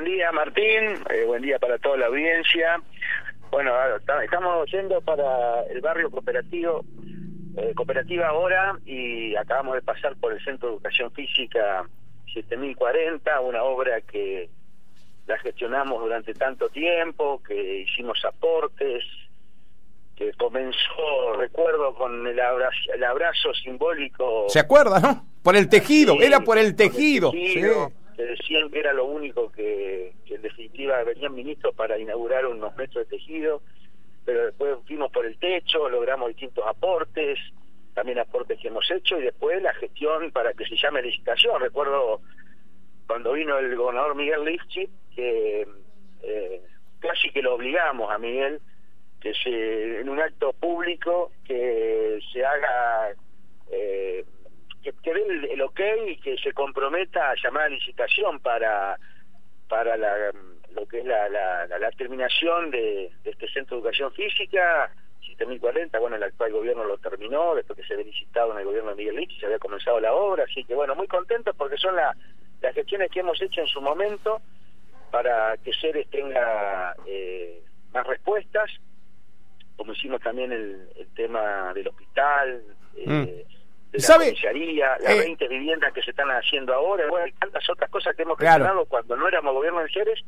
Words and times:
buen 0.00 0.12
día 0.12 0.32
Martín, 0.32 1.04
eh, 1.10 1.24
buen 1.26 1.42
día 1.42 1.58
para 1.58 1.76
toda 1.78 1.98
la 1.98 2.06
audiencia. 2.06 2.80
Bueno, 3.50 3.70
estamos 4.22 4.70
yendo 4.70 4.98
para 5.02 5.62
el 5.64 5.82
barrio 5.82 6.10
cooperativo, 6.10 6.84
eh, 7.58 7.72
cooperativa 7.74 8.28
ahora, 8.28 8.78
y 8.86 9.36
acabamos 9.36 9.74
de 9.74 9.82
pasar 9.82 10.16
por 10.16 10.32
el 10.32 10.42
Centro 10.42 10.68
de 10.68 10.74
Educación 10.76 11.12
Física 11.12 11.84
7040, 12.32 13.40
una 13.40 13.62
obra 13.62 14.00
que 14.00 14.48
la 15.26 15.38
gestionamos 15.40 16.00
durante 16.00 16.32
tanto 16.32 16.70
tiempo, 16.70 17.42
que 17.42 17.80
hicimos 17.80 18.24
aportes, 18.24 19.04
que 20.16 20.32
comenzó, 20.32 21.34
recuerdo, 21.38 21.94
con 21.94 22.26
el 22.26 22.40
abrazo, 22.40 22.92
el 22.94 23.04
abrazo 23.04 23.52
simbólico. 23.62 24.46
¿Se 24.48 24.60
acuerda, 24.60 24.98
no? 25.00 25.26
Por 25.42 25.56
el 25.56 25.68
tejido, 25.68 26.14
era 26.22 26.40
por 26.40 26.56
el 26.56 26.74
tejido. 26.74 27.32
Decían 28.26 28.70
que 28.70 28.80
era 28.80 28.92
lo 28.92 29.04
único 29.06 29.50
que, 29.52 30.14
en 30.26 30.42
definitiva 30.42 31.02
venían 31.04 31.34
ministros 31.34 31.74
para 31.74 31.98
inaugurar 31.98 32.46
unos 32.46 32.74
metros 32.76 33.08
de 33.08 33.16
tejido, 33.16 33.62
pero 34.24 34.46
después 34.46 34.76
fuimos 34.86 35.10
por 35.10 35.26
el 35.26 35.38
techo, 35.38 35.88
logramos 35.88 36.28
distintos 36.28 36.64
aportes, 36.66 37.38
también 37.94 38.18
aportes 38.18 38.58
que 38.60 38.68
hemos 38.68 38.90
hecho, 38.90 39.18
y 39.18 39.22
después 39.22 39.60
la 39.62 39.74
gestión 39.74 40.30
para 40.30 40.52
que 40.54 40.64
se 40.66 40.76
llame 40.76 41.02
licitación. 41.02 41.60
Recuerdo 41.60 42.20
cuando 43.06 43.32
vino 43.32 43.58
el 43.58 43.74
gobernador 43.76 44.14
Miguel 44.14 44.44
Lifchit, 44.44 44.90
que 45.14 45.66
eh, 46.22 46.62
casi 47.00 47.30
que 47.30 47.42
lo 47.42 47.54
obligamos 47.54 48.10
a 48.10 48.18
Miguel 48.18 48.60
que 49.20 49.34
se 49.34 50.00
en 50.00 50.08
un 50.08 50.18
acto 50.18 50.52
público 50.54 51.30
que 51.44 52.18
se 52.32 52.44
haga 52.44 53.14
eh, 53.70 54.24
que, 54.82 54.92
que 55.02 55.14
dé 55.14 55.22
el, 55.52 55.62
ok 55.62 55.80
y 56.08 56.16
que 56.18 56.36
se 56.38 56.52
comprometa 56.52 57.30
a 57.30 57.34
llamar 57.42 57.64
a 57.64 57.68
licitación 57.68 58.40
para 58.40 58.98
para 59.68 59.96
la, 59.96 60.32
lo 60.74 60.86
que 60.88 60.98
es 60.98 61.04
la, 61.06 61.28
la, 61.28 61.66
la, 61.66 61.90
terminación 61.92 62.72
de, 62.72 63.12
este 63.24 63.48
centro 63.52 63.76
de 63.76 63.82
educación 63.82 64.12
física 64.12 64.90
7040 65.20 65.98
bueno 65.98 66.16
el 66.16 66.22
actual 66.22 66.52
gobierno 66.52 66.84
lo 66.84 66.98
terminó 66.98 67.54
después 67.54 67.78
que 67.78 67.86
se 67.86 67.94
había 67.94 68.06
licitado 68.06 68.52
en 68.52 68.58
el 68.58 68.64
gobierno 68.64 68.90
de 68.90 68.96
Miguel 68.96 69.16
Lich 69.16 69.38
se 69.38 69.46
había 69.46 69.58
comenzado 69.58 70.00
la 70.00 70.12
obra 70.12 70.44
así 70.44 70.64
que 70.64 70.74
bueno 70.74 70.94
muy 70.94 71.06
contentos 71.06 71.54
porque 71.56 71.76
son 71.76 71.94
las 71.96 72.16
gestiones 72.74 73.10
que 73.10 73.20
hemos 73.20 73.40
hecho 73.40 73.60
en 73.60 73.68
su 73.68 73.80
momento 73.80 74.40
para 75.10 75.56
que 75.58 75.72
Ceres 75.72 76.08
tenga 76.10 76.94
eh, 77.06 77.62
más 77.92 78.06
respuestas 78.06 78.70
como 79.80 79.94
hicimos 79.94 80.20
también 80.20 80.52
el, 80.52 80.90
tema 81.16 81.72
del 81.72 81.88
hospital, 81.88 82.62
eh, 82.96 83.06
mm. 83.46 83.59
La 83.92 84.16
comisaría, 84.16 84.96
las 85.00 85.18
20 85.18 85.44
eh, 85.44 85.48
viviendas 85.48 85.92
que 85.92 86.02
se 86.02 86.10
están 86.10 86.28
haciendo 86.28 86.74
ahora, 86.74 87.04
bueno, 87.08 87.26
tantas 87.40 87.68
otras 87.68 87.90
cosas 87.90 88.14
que 88.14 88.22
hemos 88.22 88.38
gestionado 88.38 88.84
cuando 88.86 89.16
no 89.16 89.26
éramos 89.26 89.54
gobierno 89.54 89.80
de 89.82 89.88
Jerez 89.88 90.18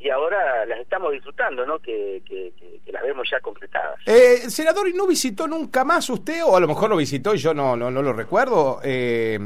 y 0.00 0.10
ahora 0.10 0.66
las 0.66 0.80
estamos 0.80 1.12
disfrutando, 1.12 1.64
¿no? 1.64 1.78
Que, 1.78 2.22
que, 2.26 2.52
las 2.92 3.02
vemos 3.02 3.28
ya 3.28 3.40
concretadas. 3.40 3.98
Eh, 4.06 4.48
senador, 4.50 4.88
¿y 4.88 4.92
no 4.92 5.06
visitó 5.06 5.48
nunca 5.48 5.84
más 5.84 6.08
usted, 6.10 6.44
o 6.44 6.56
a 6.56 6.60
lo 6.60 6.68
mejor 6.68 6.90
lo 6.90 6.96
visitó 6.96 7.34
y 7.34 7.38
yo 7.38 7.54
no, 7.54 7.76
no, 7.76 7.90
no 7.90 8.02
lo 8.02 8.12
recuerdo, 8.12 8.80
eh, 8.84 9.38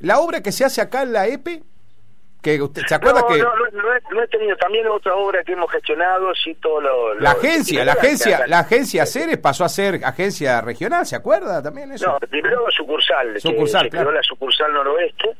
la 0.00 0.18
obra 0.18 0.42
que 0.42 0.50
se 0.50 0.64
hace 0.64 0.80
acá 0.80 1.02
en 1.02 1.12
la 1.12 1.28
EPE? 1.28 1.62
Que 2.42 2.60
usted 2.60 2.82
se 2.86 2.94
acuerda 2.94 3.22
que 3.28 3.38
no, 3.38 3.52
no, 4.12 4.22
he, 4.22 4.28
tenido 4.28 4.56
también 4.56 4.86
otra 4.86 5.14
obra 5.14 5.42
que 5.44 5.52
hemos 5.52 5.70
gestionado 5.70 6.34
sí 6.34 6.54
todo 6.54 6.80
lo, 6.80 7.14
la 7.14 7.32
agencia 7.32 7.84
la 7.84 7.92
agencia 7.92 8.46
la 8.46 8.60
agencia 8.60 9.06
Ceres 9.06 9.38
pasó 9.38 9.64
a 9.64 9.68
ser 9.68 10.00
agencia 10.04 10.60
regional 10.60 11.04
se 11.06 11.16
acuerda 11.16 11.62
también 11.62 11.92
eso 11.92 12.18
no 12.20 12.28
primero 12.28 12.64
sucursal 12.70 13.40
sucursal 13.40 13.90
que 13.90 13.96
la 13.96 14.22
sucursal 14.22 14.72
noroeste 14.72 15.30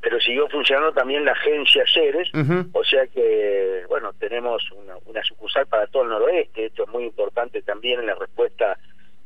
pero 0.00 0.20
siguió 0.20 0.48
funcionando 0.48 0.92
también 0.92 1.24
la 1.24 1.32
agencia 1.32 1.84
Ceres 1.92 2.30
o 2.72 2.84
sea 2.84 3.06
que 3.08 3.84
bueno 3.88 4.12
tenemos 4.18 4.62
una, 4.72 4.94
una 5.06 5.22
sucursal 5.24 5.66
para 5.66 5.86
todo 5.88 6.04
el 6.04 6.08
noroeste 6.08 6.66
esto 6.66 6.84
es 6.84 6.88
muy 6.88 7.04
importante 7.04 7.62
también 7.62 8.00
en 8.00 8.06
la 8.06 8.14
respuesta 8.14 8.78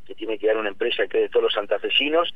que 0.06 0.14
tiene 0.14 0.38
que 0.38 0.48
dar 0.48 0.56
una 0.56 0.70
empresa 0.70 1.06
que 1.06 1.18
es 1.18 1.22
de 1.24 1.28
todos 1.28 1.44
los 1.44 1.54
santafesinos 1.54 2.34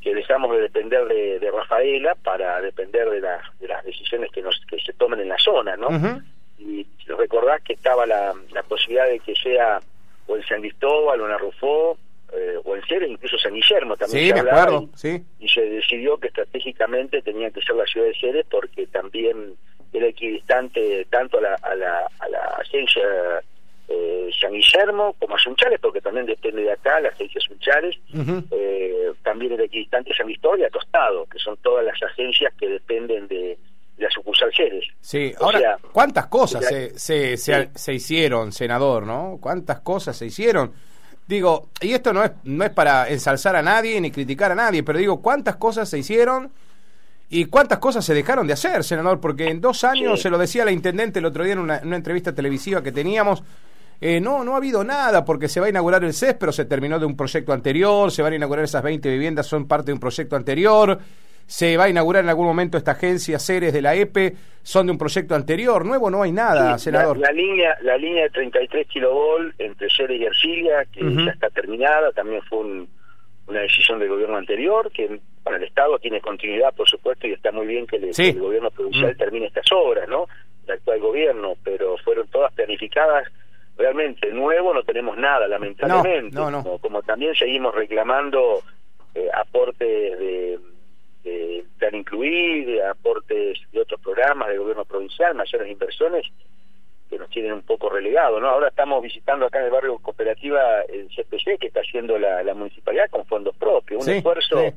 que 0.00 0.14
dejamos 0.14 0.52
de 0.52 0.62
depender 0.62 1.06
de, 1.06 1.50
Rafaela 1.50 2.14
para 2.14 2.60
depender 2.60 3.08
de, 3.10 3.20
de, 3.20 3.68
las 3.68 3.84
decisiones 3.84 4.30
que, 4.30 4.42
nos, 4.42 4.60
que 4.68 4.78
se 4.80 4.92
tomen 4.92 5.20
en 5.20 5.28
la 5.28 5.38
zona, 5.38 5.76
¿no? 5.76 5.88
Y 6.58 6.86
recordar 7.06 7.62
que 7.62 7.72
estaba 7.72 8.06
la, 8.06 8.34
la 8.52 8.62
posibilidad 8.62 9.06
de 9.06 9.20
que 9.20 9.34
sea 9.34 9.80
o 10.26 10.36
en 10.36 10.44
San 10.44 10.60
Cristóbal 10.60 11.20
o 11.20 11.26
en 11.26 11.32
Arrufó 11.32 11.96
eh, 12.32 12.56
o 12.62 12.76
en 12.76 12.82
Ceres, 12.82 13.10
incluso 13.10 13.38
San 13.38 13.54
Guillermo 13.54 13.96
también 13.96 14.24
sí, 14.24 14.28
se 14.28 14.42
me 14.42 14.50
acuerdo, 14.50 14.82
y, 14.82 14.98
sí. 14.98 15.24
y 15.40 15.48
se 15.48 15.62
decidió 15.62 16.18
que 16.18 16.28
estratégicamente 16.28 17.22
tenía 17.22 17.50
que 17.50 17.62
ser 17.62 17.76
la 17.76 17.86
ciudad 17.86 18.06
de 18.06 18.18
Ceres 18.20 18.46
porque 18.50 18.86
también 18.88 19.54
era 19.92 20.06
equidistante 20.06 21.06
tanto 21.06 21.38
a 21.38 21.40
la, 21.40 21.54
a 21.62 21.74
la, 21.74 22.06
a 22.18 22.28
la 22.28 22.40
agencia 22.60 23.02
eh, 23.88 24.30
San 24.38 24.52
Guillermo 24.52 25.14
como 25.18 25.34
a 25.34 25.38
Sunchales, 25.38 25.80
porque 25.80 26.00
también 26.00 26.26
depende 26.26 26.62
de 26.62 26.72
acá, 26.72 27.00
la 27.00 27.08
agencia 27.08 27.40
Sunchales, 27.40 27.96
eh, 28.50 29.12
también 29.22 29.56
de 29.56 29.64
equidistante 29.64 30.14
San 30.14 30.26
Victoria, 30.26 30.68
Tostado, 30.70 31.24
que 31.26 31.38
son 31.38 31.56
todas 31.58 31.84
las 31.84 32.00
agencias 32.02 32.52
que 32.58 32.68
dependen 32.68 33.26
de, 33.28 33.58
la 33.96 34.10
sucursal 34.10 34.50
Ceres. 34.54 34.84
Sí, 35.00 35.32
ahora, 35.40 35.78
¿cuántas 35.92 36.26
cosas 36.26 36.64
se, 36.66 36.98
se, 36.98 37.36
se, 37.74 37.94
hicieron, 37.94 38.52
senador, 38.52 39.04
no? 39.04 39.38
¿Cuántas 39.40 39.80
cosas 39.80 40.16
se 40.16 40.26
hicieron? 40.26 40.72
Digo, 41.26 41.70
y 41.80 41.92
esto 41.92 42.12
no 42.12 42.24
es, 42.24 42.32
no 42.44 42.64
es 42.64 42.70
para 42.70 43.08
ensalzar 43.08 43.56
a 43.56 43.62
nadie 43.62 44.00
ni 44.00 44.10
criticar 44.10 44.52
a 44.52 44.54
nadie, 44.54 44.82
pero 44.82 44.98
digo, 44.98 45.20
¿cuántas 45.20 45.56
cosas 45.56 45.88
se 45.88 45.98
hicieron? 45.98 46.52
¿Y 47.30 47.46
cuántas 47.46 47.78
cosas 47.78 48.04
se 48.04 48.14
dejaron 48.14 48.46
de 48.46 48.54
hacer, 48.54 48.82
senador? 48.84 49.20
Porque 49.20 49.48
en 49.48 49.60
dos 49.60 49.84
años, 49.84 50.22
se 50.22 50.30
lo 50.30 50.38
decía 50.38 50.64
la 50.64 50.72
intendente 50.72 51.18
el 51.18 51.26
otro 51.26 51.44
día 51.44 51.52
en 51.52 51.58
una, 51.58 51.78
en 51.78 51.88
una 51.88 51.96
entrevista 51.96 52.34
televisiva 52.34 52.82
que 52.82 52.92
teníamos, 52.92 53.42
eh, 54.00 54.20
no, 54.20 54.44
no 54.44 54.54
ha 54.54 54.58
habido 54.58 54.84
nada 54.84 55.24
porque 55.24 55.48
se 55.48 55.58
va 55.60 55.66
a 55.66 55.70
inaugurar 55.70 56.04
el 56.04 56.14
CES, 56.14 56.34
pero 56.34 56.52
se 56.52 56.64
terminó 56.64 56.98
de 56.98 57.06
un 57.06 57.16
proyecto 57.16 57.52
anterior, 57.52 58.12
se 58.12 58.22
van 58.22 58.32
a 58.32 58.36
inaugurar 58.36 58.64
esas 58.64 58.82
20 58.82 59.10
viviendas, 59.10 59.46
son 59.46 59.66
parte 59.66 59.86
de 59.86 59.94
un 59.94 60.00
proyecto 60.00 60.36
anterior, 60.36 60.98
se 61.46 61.76
va 61.76 61.84
a 61.84 61.88
inaugurar 61.88 62.22
en 62.22 62.28
algún 62.28 62.46
momento 62.46 62.78
esta 62.78 62.92
agencia 62.92 63.38
Ceres 63.38 63.72
de 63.72 63.82
la 63.82 63.96
EPE, 63.96 64.36
son 64.62 64.86
de 64.86 64.92
un 64.92 64.98
proyecto 64.98 65.34
anterior, 65.34 65.84
nuevo 65.84 66.10
no 66.10 66.22
hay 66.22 66.30
nada, 66.30 66.78
senador. 66.78 67.18
La, 67.18 67.32
línea 67.32 67.76
la 67.82 67.96
línea 67.96 68.24
de 68.24 68.30
33 68.30 68.86
kilovolt 68.86 69.58
entre 69.58 69.88
Ceres 69.90 70.20
y 70.20 70.24
Ercilia, 70.24 70.84
que 70.92 71.00
ya 71.00 71.32
está 71.32 71.50
terminada, 71.50 72.12
también 72.12 72.42
fue 72.42 72.60
una 73.46 73.60
decisión 73.60 73.98
del 73.98 74.10
gobierno 74.10 74.36
anterior, 74.36 74.92
que 74.92 75.20
para 75.42 75.56
el 75.56 75.64
Estado 75.64 75.98
tiene 75.98 76.20
continuidad, 76.20 76.72
por 76.74 76.88
supuesto, 76.88 77.26
y 77.26 77.32
está 77.32 77.50
muy 77.50 77.66
bien 77.66 77.86
que, 77.86 77.96
el 77.96 78.38
gobierno 78.38 78.70
provincial 78.70 79.16
termine 79.16 79.46
estas 79.46 79.66
obras, 79.72 80.06
¿no? 80.08 80.26
El 80.66 80.74
actual 80.74 81.00
gobierno, 81.00 81.54
pero 81.64 81.96
fueron 82.04 82.28
todas 82.28 82.52
planificadas 82.52 83.26
realmente 83.78 84.30
nuevo 84.32 84.74
no 84.74 84.82
tenemos 84.82 85.16
nada, 85.16 85.46
lamentablemente. 85.46 86.36
Como, 86.80 87.02
también 87.02 87.34
seguimos 87.34 87.74
reclamando 87.74 88.60
eh, 89.14 89.28
aportes 89.32 90.18
de, 90.18 90.58
de 91.22 91.64
plan 91.78 91.94
incluir, 91.94 92.82
aportes 92.82 93.58
de 93.72 93.80
otros 93.80 94.00
programas 94.00 94.48
del 94.48 94.58
gobierno 94.58 94.84
provincial, 94.84 95.34
mayores 95.34 95.70
inversiones 95.70 96.26
que 97.08 97.18
nos 97.18 97.30
tienen 97.30 97.52
un 97.52 97.62
poco 97.62 97.88
relegados, 97.88 98.40
¿no? 98.40 98.48
Ahora 98.48 98.68
estamos 98.68 99.02
visitando 99.02 99.46
acá 99.46 99.60
en 99.60 99.66
el 99.66 99.70
barrio 99.70 99.98
Cooperativa 99.98 100.82
el 100.82 101.08
CPC 101.08 101.58
que 101.58 101.68
está 101.68 101.80
haciendo 101.80 102.18
la, 102.18 102.52
municipalidad 102.54 103.08
con 103.08 103.24
fondos 103.24 103.56
propios, 103.56 104.06
un 104.06 104.12
esfuerzo 104.12 104.60
eh, 104.60 104.74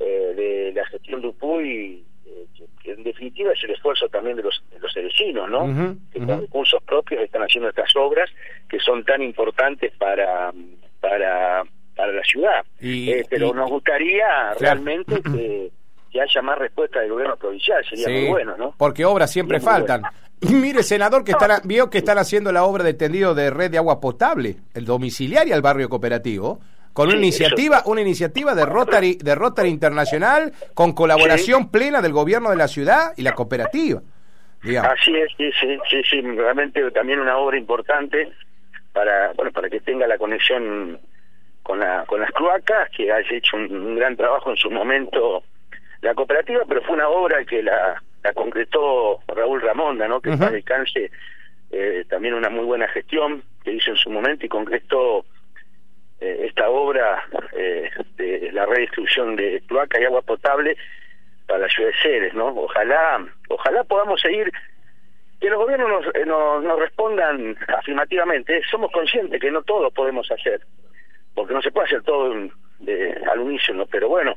de 0.00 0.72
la 0.74 0.84
gestión 0.86 1.22
de 1.22 1.28
UPUI 1.28 2.04
en 2.84 3.02
definitiva 3.02 3.52
es 3.52 3.64
el 3.64 3.70
esfuerzo 3.70 4.08
también 4.08 4.36
de 4.36 4.42
los, 4.42 4.62
de 4.70 4.78
los 4.78 4.94
vecinos, 4.94 5.50
¿no? 5.50 5.96
que 6.12 6.18
con 6.18 6.40
recursos 6.40 6.82
propios 6.84 7.22
están 7.22 7.42
haciendo 7.42 7.70
estas 7.70 7.94
obras 7.96 8.30
que 8.68 8.78
son 8.78 9.04
tan 9.04 9.22
importantes 9.22 9.92
para, 9.98 10.52
para, 11.00 11.64
para 11.96 12.12
la 12.12 12.22
ciudad. 12.22 12.64
Eh, 12.80 13.24
pero 13.28 13.52
nos 13.54 13.70
gustaría 13.70 14.54
realmente 14.58 15.20
que, 15.22 15.70
haya 16.20 16.42
más 16.42 16.58
respuesta 16.58 17.00
del 17.00 17.10
gobierno 17.10 17.36
provincial, 17.36 17.84
sería 17.88 18.08
muy 18.08 18.28
bueno, 18.28 18.56
¿no? 18.56 18.74
Porque 18.78 19.04
obras 19.04 19.32
siempre 19.32 19.58
faltan. 19.58 20.02
Mire, 20.40 20.82
senador, 20.82 21.24
que 21.24 21.32
están, 21.32 21.50
vio 21.64 21.90
que 21.90 21.98
están 21.98 22.18
haciendo 22.18 22.52
la 22.52 22.64
obra 22.64 22.84
de 22.84 22.94
tendido 22.94 23.34
de 23.34 23.50
red 23.50 23.70
de 23.70 23.78
agua 23.78 24.00
potable, 24.00 24.56
el 24.74 24.84
domiciliario 24.84 25.54
al 25.54 25.62
barrio 25.62 25.88
cooperativo 25.88 26.60
con 26.94 27.08
una 27.08 27.18
iniciativa, 27.18 27.82
una 27.86 28.00
iniciativa 28.00 28.54
de 28.54 28.64
Rotary, 28.64 29.18
de 29.20 29.34
Rotary 29.34 29.68
Internacional 29.68 30.52
con 30.74 30.94
colaboración 30.94 31.70
plena 31.70 32.00
del 32.00 32.12
gobierno 32.12 32.50
de 32.50 32.56
la 32.56 32.68
ciudad 32.68 33.12
y 33.16 33.22
la 33.22 33.32
cooperativa. 33.32 34.00
Así 34.62 35.14
es, 35.14 35.30
sí, 35.36 35.50
sí, 35.90 36.02
sí, 36.08 36.20
realmente 36.22 36.90
también 36.92 37.20
una 37.20 37.36
obra 37.36 37.58
importante 37.58 38.32
para, 38.92 39.32
bueno, 39.32 39.50
para 39.52 39.68
que 39.68 39.80
tenga 39.80 40.06
la 40.06 40.16
conexión 40.16 40.98
con 41.62 41.80
la, 41.80 42.04
con 42.06 42.20
las 42.20 42.30
cloacas, 42.30 42.88
que 42.96 43.12
ha 43.12 43.20
hecho 43.20 43.56
un, 43.56 43.96
gran 43.96 44.16
trabajo 44.16 44.50
en 44.50 44.56
su 44.56 44.70
momento 44.70 45.42
la 46.00 46.14
cooperativa, 46.14 46.62
pero 46.66 46.80
fue 46.82 46.94
una 46.94 47.08
obra 47.08 47.44
que 47.44 47.62
la, 47.62 48.00
la 48.22 48.32
concretó 48.32 49.18
Raúl 49.26 49.60
Ramonda, 49.60 50.06
¿no? 50.06 50.20
Que 50.20 50.36
para 50.36 50.52
descanse 50.52 51.10
eh, 51.70 52.04
también 52.08 52.34
una 52.34 52.50
muy 52.50 52.64
buena 52.64 52.86
gestión 52.88 53.42
que 53.64 53.72
hizo 53.72 53.90
en 53.90 53.96
su 53.96 54.10
momento 54.10 54.46
y 54.46 54.48
concretó 54.48 55.24
eh, 56.20 56.46
esta 56.48 56.68
obra 56.68 57.24
eh, 57.52 57.90
de 58.16 58.50
la 58.52 58.66
redistribución 58.66 59.36
de 59.36 59.62
cloaca 59.66 60.00
y 60.00 60.04
agua 60.04 60.22
potable 60.22 60.76
para 61.46 61.60
la 61.60 61.68
ciudad 61.68 61.90
de 61.90 61.96
Ceres, 62.02 62.34
¿no? 62.34 62.48
Ojalá, 62.48 63.26
ojalá 63.48 63.84
podamos 63.84 64.20
seguir 64.20 64.50
que 65.40 65.50
los 65.50 65.58
gobiernos 65.58 65.90
nos, 65.90 66.14
eh, 66.14 66.24
nos, 66.24 66.62
nos 66.62 66.78
respondan 66.78 67.56
afirmativamente. 67.68 68.62
Somos 68.70 68.90
conscientes 68.92 69.40
que 69.40 69.50
no 69.50 69.62
todo 69.62 69.90
podemos 69.90 70.30
hacer, 70.30 70.60
porque 71.34 71.52
no 71.52 71.60
se 71.60 71.70
puede 71.70 71.86
hacer 71.86 72.02
todo 72.02 72.32
de, 72.80 73.22
al 73.30 73.40
unísono, 73.40 73.86
pero 73.86 74.08
bueno, 74.08 74.34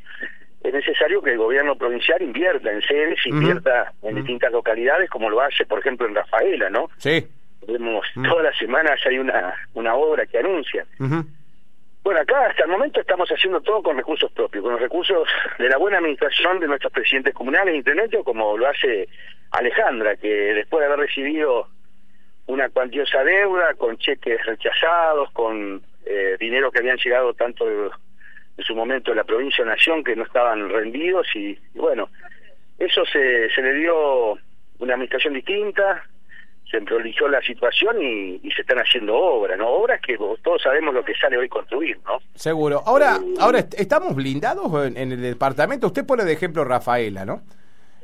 es 0.63 0.73
necesario 0.73 1.21
que 1.21 1.31
el 1.31 1.37
gobierno 1.37 1.75
provincial 1.75 2.21
invierta 2.21 2.71
en 2.71 2.81
sedes, 2.81 3.25
invierta 3.25 3.93
en 4.01 4.15
distintas 4.15 4.51
localidades, 4.51 5.09
como 5.09 5.29
lo 5.29 5.39
hace, 5.39 5.65
por 5.65 5.79
ejemplo, 5.79 6.07
en 6.07 6.15
Rafaela, 6.15 6.69
¿no? 6.69 6.89
Sí. 6.97 7.25
Vemos 7.67 8.05
todas 8.15 8.43
las 8.43 8.57
semanas 8.57 8.99
hay 9.05 9.19
una, 9.19 9.53
una 9.73 9.95
obra 9.95 10.25
que 10.25 10.37
anuncia. 10.37 10.85
Bueno, 12.07 12.21
acá 12.21 12.45
hasta 12.45 12.63
el 12.63 12.69
momento 12.69 13.01
estamos 13.01 13.27
haciendo 13.29 13.59
todo 13.59 13.83
con 13.83 13.97
recursos 13.97 14.31
propios, 14.31 14.63
con 14.63 14.71
los 14.71 14.81
recursos 14.81 15.27
de 15.59 15.67
la 15.67 15.75
buena 15.75 15.97
administración 15.97 16.57
de 16.57 16.65
nuestros 16.65 16.93
presidentes 16.93 17.33
comunales 17.33 17.75
intendentes, 17.75 18.23
como 18.23 18.57
lo 18.57 18.65
hace 18.65 19.09
Alejandra, 19.51 20.15
que 20.15 20.29
después 20.29 20.79
de 20.79 20.85
haber 20.85 20.99
recibido 20.99 21.67
una 22.45 22.69
cuantiosa 22.69 23.25
deuda, 23.25 23.73
con 23.73 23.97
cheques 23.97 24.39
rechazados, 24.45 25.31
con 25.31 25.81
eh, 26.05 26.37
dinero 26.39 26.71
que 26.71 26.79
habían 26.79 26.95
llegado 26.95 27.33
tanto 27.33 27.67
en 27.67 28.63
su 28.63 28.73
momento 28.73 29.11
de 29.11 29.17
la 29.17 29.25
provincia 29.25 29.65
o 29.65 29.67
nación 29.67 30.01
que 30.01 30.15
no 30.15 30.23
estaban 30.23 30.69
rendidos 30.69 31.27
y, 31.35 31.59
bueno, 31.75 32.09
eso 32.79 33.03
se 33.03 33.61
le 33.61 33.73
dio 33.73 34.39
una 34.79 34.93
administración 34.93 35.33
distinta, 35.33 36.05
se 36.69 36.81
prolijó 36.81 37.27
la 37.27 37.41
situación 37.41 38.01
y, 38.01 38.39
y, 38.43 38.51
se 38.51 38.61
están 38.61 38.79
haciendo 38.79 39.15
obras, 39.15 39.57
¿no? 39.57 39.67
Obras 39.67 40.01
que 40.01 40.17
todos 40.17 40.61
sabemos 40.61 40.93
lo 40.93 41.03
que 41.03 41.13
sale 41.15 41.37
hoy 41.37 41.47
construir, 41.47 41.97
¿no? 42.05 42.19
Seguro. 42.35 42.81
Ahora, 42.85 43.17
eh, 43.17 43.33
ahora 43.39 43.59
estamos 43.59 44.15
blindados 44.15 44.85
en, 44.85 44.97
en, 44.97 45.11
el 45.13 45.21
departamento. 45.21 45.87
Usted 45.87 46.05
pone 46.05 46.25
de 46.25 46.33
ejemplo 46.33 46.65
Rafaela, 46.65 47.25
¿no? 47.25 47.41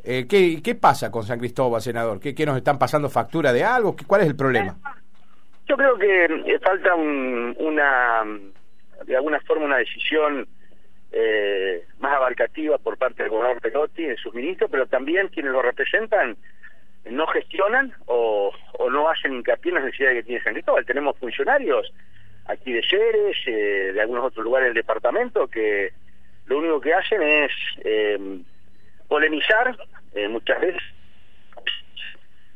Eh, 0.03 0.25
¿qué, 0.29 0.61
¿Qué 0.61 0.75
pasa 0.75 1.09
con 1.09 1.23
San 1.23 1.39
Cristóbal, 1.39 1.81
senador? 1.81 2.19
¿Qué, 2.19 2.35
¿Qué 2.35 2.45
nos 2.45 2.57
están 2.57 2.77
pasando 2.77 3.09
factura 3.09 3.53
de 3.53 3.63
algo? 3.63 3.95
¿Cuál 4.05 4.21
es 4.21 4.27
el 4.27 4.35
problema? 4.35 4.77
Yo 5.65 5.77
creo 5.77 5.97
que 5.97 6.25
eh, 6.25 6.59
falta 6.59 6.93
un, 6.93 7.55
una, 7.57 8.23
de 9.05 9.15
alguna 9.15 9.39
forma, 9.41 9.65
una 9.65 9.77
decisión 9.77 10.45
eh, 11.13 11.85
más 11.99 12.17
abarcativa 12.17 12.77
por 12.79 12.97
parte 12.97 13.23
del 13.23 13.31
gobernador 13.31 13.61
Pelotti, 13.61 14.03
de 14.03 14.17
sus 14.17 14.33
ministros, 14.33 14.69
pero 14.69 14.87
también 14.87 15.29
quienes 15.29 15.53
lo 15.53 15.61
representan 15.61 16.35
no 17.05 17.27
gestionan 17.27 17.93
o, 18.05 18.51
o 18.79 18.89
no 18.89 19.09
hacen 19.09 19.33
hincapié 19.33 19.69
en 19.69 19.75
las 19.75 19.85
necesidades 19.85 20.17
que 20.17 20.23
tiene 20.23 20.43
San 20.43 20.53
Cristóbal. 20.53 20.85
Tenemos 20.85 21.17
funcionarios 21.17 21.91
aquí 22.45 22.71
de 22.73 22.83
Ceres, 22.83 23.37
eh, 23.45 23.91
de 23.93 24.01
algunos 24.01 24.25
otros 24.25 24.43
lugares 24.43 24.67
del 24.67 24.75
departamento, 24.75 25.47
que 25.47 25.91
lo 26.45 26.57
único 26.59 26.81
que 26.81 26.93
hacen 26.93 27.21
es 27.21 27.51
eh, 27.83 28.39
polemizar 29.07 29.75
muchas 30.29 30.61
veces. 30.61 30.81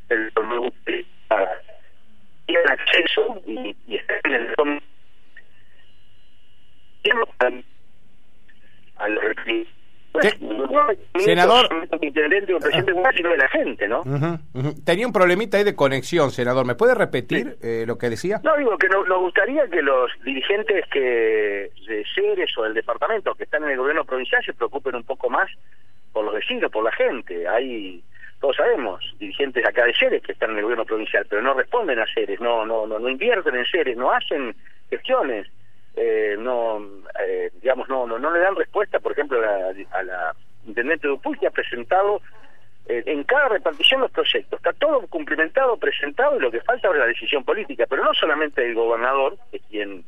El 0.09 0.31
tienen 2.47 2.69
acceso 2.69 3.41
y, 3.45 3.75
y 3.87 3.99
en 4.23 4.33
el 4.33 4.55
al, 7.39 7.63
al 8.97 9.17
senador 11.19 11.67
intendente 12.01 12.53
o 12.53 12.59
presidente 12.59 12.93
-huh. 12.93 13.31
de 13.31 13.37
la 13.37 13.47
gente 13.49 13.87
no 13.87 14.03
-huh, 14.03 14.39
uh 14.53 14.59
-huh. 14.59 14.85
tenía 14.85 15.07
un 15.07 15.13
problemita 15.13 15.57
ahí 15.57 15.63
de 15.63 15.75
conexión 15.75 16.31
senador 16.31 16.65
me 16.65 16.75
puede 16.75 16.95
repetir 16.95 17.57
sí. 17.61 17.67
eh, 17.67 17.83
lo 17.85 17.97
que 17.97 18.09
decía 18.09 18.39
no 18.43 18.55
digo 18.57 18.77
que 18.77 18.87
no, 18.89 19.03
nos 19.05 19.19
gustaría 19.19 19.67
que 19.67 19.81
los 19.81 20.11
dirigentes 20.23 20.85
que 20.89 21.71
de 21.87 22.05
Ceres 22.13 22.57
o 22.57 22.63
del 22.63 22.73
departamento 22.73 23.33
que 23.35 23.43
están 23.43 23.63
en 23.63 23.71
el 23.71 23.77
gobierno 23.77 24.05
provincial 24.05 24.43
se 24.43 24.53
preocupen 24.53 24.95
un 24.95 25.03
poco 25.03 25.29
más 25.29 25.49
por 26.13 26.25
los 26.25 26.33
vecinos 26.33 26.71
por 26.71 26.83
la 26.83 26.91
gente 26.91 27.47
hay 27.47 28.03
todos 28.39 28.55
sabemos 28.55 29.03
dirigentes 29.19 29.65
acá 29.65 29.85
de 29.85 29.93
Ceres 29.93 30.21
que 30.21 30.33
están 30.33 30.51
en 30.51 30.57
el 30.57 30.63
gobierno 30.63 30.85
provincial 30.85 31.25
pero 31.29 31.41
no 31.41 31.53
responden 31.53 31.99
a 31.99 32.05
Ceres 32.13 32.39
no 32.39 32.65
no 32.65 32.85
no, 32.85 32.99
no 32.99 33.09
invierten 33.09 33.55
en 33.55 33.65
Ceres 33.65 33.97
no 33.97 34.11
hacen 34.11 34.55
gestiones 34.89 35.47
eh, 35.97 36.35
no 36.37 36.79
eh, 37.19 37.51
digamos 37.61 37.89
no, 37.89 38.05
no 38.05 38.19
no 38.19 38.31
le 38.31 38.39
dan 38.39 38.55
respuesta 38.55 38.99
por 38.99 39.11
ejemplo 39.11 39.39
a 39.39 39.41
la, 39.41 39.73
a 39.91 40.03
la 40.03 40.35
intendente 40.65 41.07
Dupuy 41.07 41.37
que 41.37 41.47
ha 41.47 41.51
presentado 41.51 42.21
eh, 42.87 43.03
en 43.05 43.23
cada 43.23 43.49
repartición 43.49 44.01
los 44.01 44.11
proyectos. 44.11 44.59
Está 44.59 44.71
todo 44.73 45.05
cumplimentado 45.07 45.75
presentado 45.77 46.37
y 46.37 46.39
lo 46.39 46.51
que 46.51 46.61
falta 46.61 46.89
es 46.89 46.95
la 46.95 47.07
decisión 47.07 47.43
política. 47.43 47.85
Pero 47.89 48.03
no 48.03 48.13
solamente 48.13 48.65
el 48.65 48.75
gobernador 48.75 49.37
que 49.51 49.57
es 49.57 49.63
quien 49.69 50.05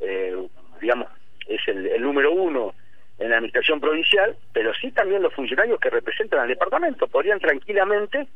eh, 0.00 0.36
digamos 0.80 1.08
es 1.46 1.60
el, 1.68 1.86
el 1.86 2.02
número 2.02 2.32
uno 2.32 2.74
en 3.18 3.30
la 3.30 3.36
administración 3.36 3.80
provincial 3.80 4.36
pero 4.52 4.72
sí 4.74 4.92
también 4.92 5.22
los 5.22 5.34
funcionarios 5.34 5.80
que 5.80 5.90
representan 5.90 6.40
al 6.40 6.48
departamento. 6.48 7.06
Podrían 7.06 7.38
tranquilamente 7.38 8.26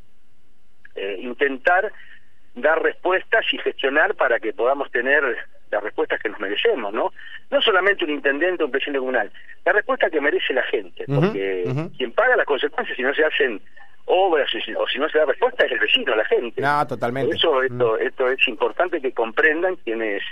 eh, 0.95 1.19
intentar 1.21 1.93
dar 2.55 2.83
respuestas 2.83 3.45
y 3.53 3.59
gestionar 3.59 4.15
para 4.15 4.39
que 4.39 4.53
podamos 4.53 4.91
tener 4.93 5.25
las 5.75 5.83
respuestas 5.85 6.21
que 6.21 6.29
nos 6.29 6.41
merecemos, 6.41 6.93
¿no? 6.93 7.13
No 7.51 7.61
solamente 7.61 8.05
un 8.05 8.11
intendente 8.11 8.63
o 8.63 8.67
un 8.67 8.73
presidente 8.73 8.99
comunal, 8.99 9.31
la 9.65 9.73
respuesta 9.73 10.11
que 10.11 10.21
merece 10.21 10.55
la 10.55 10.63
gente, 10.65 11.05
porque 11.07 11.65
uh 11.67 11.69
-huh, 11.69 11.73
uh 11.73 11.79
-huh. 11.79 11.97
quien 11.97 12.13
paga 12.13 12.37
las 12.37 12.47
consecuencias 12.47 12.97
si 12.97 13.03
no 13.03 13.15
se 13.15 13.25
hacen 13.25 13.61
obras 14.07 14.51
o 14.77 14.87
si 14.89 14.99
no 14.99 15.09
se 15.09 15.19
da 15.19 15.25
respuesta 15.25 15.65
es 15.65 15.73
el 15.73 15.79
vecino, 15.79 16.15
la 16.15 16.25
gente. 16.27 16.61
No, 16.61 16.87
totalmente. 16.87 17.29
Por 17.29 17.37
eso 17.37 17.63
esto, 17.63 17.93
uh 17.93 17.97
-huh. 17.97 18.07
esto 18.07 18.29
es 18.29 18.49
importante 18.49 19.01
que 19.01 19.13
comprendan 19.13 19.77
quienes 19.77 20.23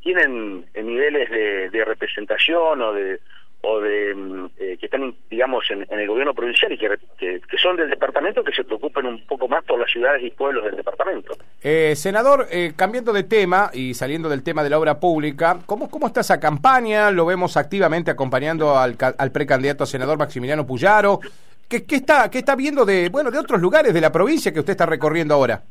tienen 0.00 0.66
niveles 0.74 1.30
de, 1.30 1.70
de 1.70 1.84
representación 1.84 2.82
o 2.82 2.92
de 2.92 3.20
o 3.62 3.80
de 3.80 4.10
eh, 4.58 4.76
que 4.78 4.86
están 4.86 5.14
digamos 5.30 5.64
en, 5.70 5.86
en, 5.88 6.00
el 6.00 6.08
gobierno 6.08 6.34
provincial 6.34 6.72
y 6.72 6.78
que, 6.78 6.88
que, 7.16 7.40
que, 7.40 7.58
son 7.58 7.76
del 7.76 7.88
departamento 7.88 8.42
que 8.42 8.52
se 8.52 8.64
preocupen 8.64 9.06
un 9.06 9.24
poco 9.26 9.46
más 9.46 9.64
por 9.64 9.78
las 9.78 9.90
ciudades 9.90 10.22
y 10.24 10.30
pueblos 10.30 10.64
del 10.64 10.76
departamento. 10.76 11.34
Eh, 11.62 11.94
senador, 11.94 12.46
eh, 12.50 12.72
cambiando 12.76 13.12
de 13.12 13.22
tema 13.22 13.70
y 13.72 13.94
saliendo 13.94 14.28
del 14.28 14.42
tema 14.42 14.64
de 14.64 14.70
la 14.70 14.78
obra 14.80 14.98
pública, 14.98 15.58
¿cómo, 15.64 15.88
cómo 15.88 16.08
está 16.08 16.20
esa 16.20 16.40
campaña? 16.40 17.12
Lo 17.12 17.24
vemos 17.24 17.56
activamente 17.56 18.10
acompañando 18.10 18.76
al, 18.76 18.96
al 19.16 19.32
precandidato 19.32 19.84
a 19.84 19.86
senador 19.86 20.18
Maximiliano 20.18 20.66
Puyaro. 20.66 21.20
¿Qué, 21.68 21.86
¿Qué, 21.86 21.96
está, 21.96 22.28
¿Qué 22.30 22.38
está 22.38 22.56
viendo 22.56 22.84
de, 22.84 23.10
bueno, 23.10 23.30
de 23.30 23.38
otros 23.38 23.60
lugares 23.60 23.94
de 23.94 24.00
la 24.00 24.10
provincia 24.10 24.52
que 24.52 24.58
usted 24.58 24.72
está 24.72 24.86
recorriendo 24.86 25.34
ahora? 25.34 25.62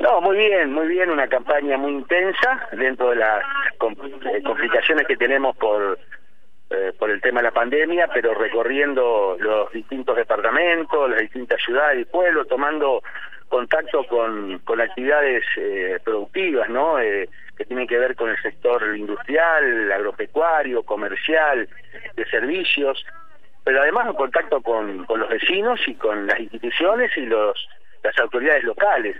No, 0.00 0.20
muy 0.22 0.36
bien, 0.36 0.72
muy 0.72 0.88
bien, 0.88 1.10
una 1.10 1.28
campaña 1.28 1.76
muy 1.76 1.92
intensa 1.92 2.68
dentro 2.72 3.10
de 3.10 3.16
las 3.16 3.44
complicaciones 3.78 5.06
que 5.06 5.16
tenemos 5.16 5.56
por 5.58 5.98
eh, 6.70 6.92
por 6.96 7.10
el 7.10 7.20
tema 7.20 7.40
de 7.40 7.48
la 7.48 7.50
pandemia, 7.52 8.08
pero 8.14 8.32
recorriendo 8.32 9.36
los 9.40 9.72
distintos 9.72 10.16
departamentos, 10.16 11.10
las 11.10 11.20
distintas 11.20 11.60
ciudades 11.62 12.02
y 12.02 12.04
pueblos, 12.04 12.46
tomando 12.46 13.02
contacto 13.48 14.04
con, 14.04 14.60
con 14.60 14.80
actividades 14.80 15.44
eh, 15.56 15.98
productivas, 16.04 16.68
¿no? 16.68 17.00
Eh, 17.00 17.28
que 17.56 17.64
tienen 17.64 17.88
que 17.88 17.98
ver 17.98 18.14
con 18.14 18.30
el 18.30 18.40
sector 18.40 18.96
industrial, 18.96 19.90
agropecuario, 19.90 20.84
comercial, 20.84 21.68
de 22.14 22.24
servicios, 22.26 23.04
pero 23.64 23.82
además 23.82 24.06
en 24.06 24.14
contacto 24.14 24.62
con, 24.62 25.04
con 25.06 25.18
los 25.20 25.28
vecinos 25.28 25.80
y 25.88 25.94
con 25.96 26.28
las 26.28 26.38
instituciones 26.38 27.10
y 27.16 27.26
los 27.26 27.68
las 28.02 28.18
autoridades 28.18 28.64
locales. 28.64 29.16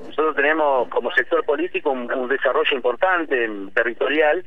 Nosotros 0.00 0.34
tenemos 0.34 0.88
como 0.88 1.12
sector 1.12 1.44
político 1.44 1.90
un, 1.90 2.10
un 2.12 2.28
desarrollo 2.28 2.74
importante 2.74 3.48
territorial 3.74 4.44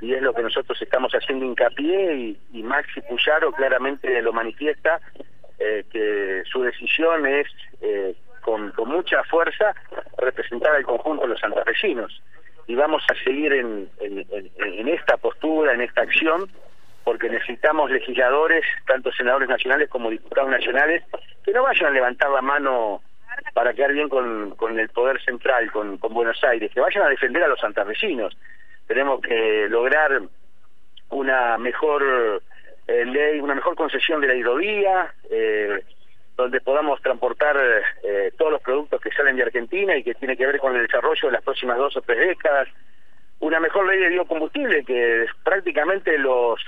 y 0.00 0.12
es 0.12 0.22
lo 0.22 0.34
que 0.34 0.42
nosotros 0.42 0.80
estamos 0.80 1.12
haciendo 1.12 1.44
hincapié 1.44 2.36
y, 2.52 2.62
Maxi 2.62 3.00
Puyaro 3.02 3.52
claramente 3.52 4.20
lo 4.20 4.32
manifiesta 4.32 5.00
eh, 5.58 5.84
que 5.90 6.42
su 6.50 6.62
decisión 6.62 7.26
es 7.26 7.46
eh, 7.80 8.14
con, 8.42 8.72
mucha 8.86 9.22
fuerza 9.24 9.74
representar 10.18 10.74
al 10.74 10.84
conjunto 10.84 11.22
de 11.22 11.28
los 11.28 11.40
santafesinos. 11.40 12.22
Y 12.66 12.74
vamos 12.74 13.02
a 13.08 13.24
seguir 13.24 13.52
en, 13.52 13.88
esta 14.88 15.16
postura, 15.16 15.72
en 15.72 15.80
esta 15.80 16.02
acción 16.02 16.50
porque 17.04 17.28
necesitamos 17.28 17.90
legisladores, 17.90 18.64
tanto 18.84 19.12
senadores 19.12 19.48
nacionales 19.48 19.88
como 19.88 20.10
diputados 20.10 20.50
nacionales, 20.50 21.04
que 21.44 21.52
no 21.52 21.62
vayan 21.62 21.86
a 21.86 21.90
levantar 21.90 22.30
la 22.30 22.42
mano 22.42 23.00
para 23.54 23.72
quedar 23.72 23.92
bien 23.92 24.08
con, 24.08 24.56
el 24.76 24.88
poder 24.88 25.22
central, 25.22 25.70
con, 25.70 25.98
con 25.98 26.12
Buenos 26.12 26.42
Aires, 26.42 26.72
que 26.74 26.80
vayan 26.80 27.04
a 27.04 27.08
defender 27.08 27.44
a 27.44 27.48
los 27.48 27.60
santafesinos 27.60 28.36
tenemos 28.86 29.20
que 29.20 29.66
lograr 29.68 30.22
una 31.10 31.58
mejor 31.58 32.42
eh, 32.86 33.04
ley, 33.04 33.40
una 33.40 33.54
mejor 33.54 33.74
concesión 33.74 34.20
de 34.20 34.28
la 34.28 34.34
hidrovía, 34.34 35.12
eh, 35.30 35.82
donde 36.36 36.60
podamos 36.60 37.00
transportar 37.00 37.56
eh, 38.02 38.32
todos 38.36 38.52
los 38.52 38.62
productos 38.62 39.00
que 39.00 39.10
salen 39.10 39.36
de 39.36 39.42
Argentina 39.42 39.96
y 39.96 40.02
que 40.02 40.14
tiene 40.14 40.36
que 40.36 40.46
ver 40.46 40.58
con 40.58 40.76
el 40.76 40.82
desarrollo 40.82 41.28
de 41.28 41.32
las 41.32 41.42
próximas 41.42 41.78
dos 41.78 41.96
o 41.96 42.02
tres 42.02 42.18
décadas, 42.18 42.68
una 43.40 43.58
mejor 43.58 43.86
ley 43.86 43.98
de 43.98 44.10
biocombustible 44.10 44.84
que 44.84 45.26
prácticamente 45.42 46.16
los 46.18 46.60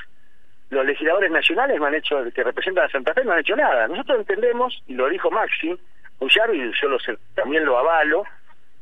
legisladores 0.71 1.31
nacionales 1.31 1.79
no 1.79 1.87
han 1.87 1.95
hecho, 1.95 2.25
que 2.35 2.43
representan 2.43 2.87
a 2.87 2.91
Santa 2.91 3.15
Fe 3.15 3.25
no 3.25 3.33
han 3.33 3.41
hecho 3.41 3.57
nada. 3.57 3.89
Nosotros 3.89 4.19
entendemos, 4.19 4.83
y 4.87 4.95
lo 4.95 5.09
dijo 5.09 5.31
Maxi, 5.31 5.79
Puyaro, 6.19 6.53
y 6.53 6.73
yo 6.81 6.89
lo 6.89 6.99
también 7.35 7.65
lo 7.65 7.79
avalo, 7.79 8.25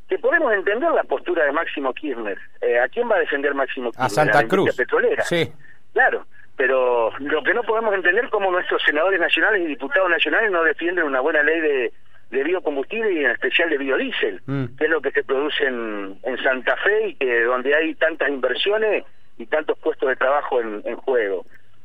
que 0.08 0.18
podemos 0.18 0.52
entender 0.52 0.90
la 0.92 1.02
postura 1.04 1.44
de 1.44 1.52
Máximo 1.52 1.92
Kirchner. 1.92 2.38
Eh, 2.60 2.78
¿A 2.78 2.88
quién 2.88 3.10
va 3.10 3.16
a 3.16 3.20
defender 3.20 3.54
Máximo 3.54 3.90
Kirchner? 3.90 4.06
A 4.06 4.08
Santa 4.08 4.46
Cruz. 4.46 4.76
petrolera. 4.76 5.22
Sí. 5.24 5.50
Claro, 5.92 6.26
pero 6.56 7.10
lo 7.18 7.42
que 7.42 7.54
no 7.54 7.62
podemos 7.62 7.94
entender 7.94 8.24
es 8.24 8.30
cómo 8.30 8.50
nuestros 8.50 8.82
senadores 8.84 9.18
nacionales 9.20 9.62
y 9.62 9.66
diputados 9.66 10.08
nacionales 10.10 10.50
no 10.50 10.62
defienden 10.62 11.04
una 11.04 11.20
buena 11.20 11.42
ley 11.42 11.60
de, 11.60 11.92
de 12.30 12.44
biocombustible 12.44 13.12
y 13.12 13.24
en 13.24 13.30
especial 13.32 13.68
de 13.70 13.78
biodiesel, 13.78 14.40
Mm. 14.46 14.64
que 14.76 14.84
es 14.84 14.90
lo 14.90 15.00
que 15.00 15.10
se 15.10 15.24
produce 15.24 15.64
en, 15.66 16.18
en 16.22 16.38
Santa 16.42 16.76
Fe 16.76 17.08
y 17.08 17.14
que 17.16 17.42
donde 17.42 17.74
hay 17.74 17.94
tantas 17.96 18.28
inversiones 18.28 19.04
y 19.38 19.46
tantos 19.46 19.78
puestos 19.78 20.08
de 20.08 20.16
trabajo 20.16 20.60
en, 20.60 20.82
en 20.84 20.96
juego. 20.96 21.44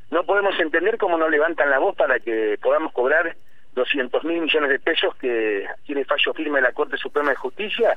No 0.09 0.23
podemos 0.25 0.57
entender 0.59 0.97
cómo 0.97 1.17
no 1.17 1.27
levantan 1.29 1.69
la 1.69 1.79
voz 1.79 1.95
para 1.95 2.19
que 2.19 2.57
podamos 2.61 2.91
cobrar 2.93 3.35
200 3.73 4.23
mil 4.23 4.41
millones 4.41 4.69
de 4.69 4.79
pesos 4.79 5.15
que 5.15 5.65
tiene 5.85 6.05
fallo 6.05 6.33
firme 6.33 6.61
la 6.61 6.73
Corte 6.73 6.97
Suprema 6.97 7.29
de 7.29 7.35
Justicia 7.35 7.95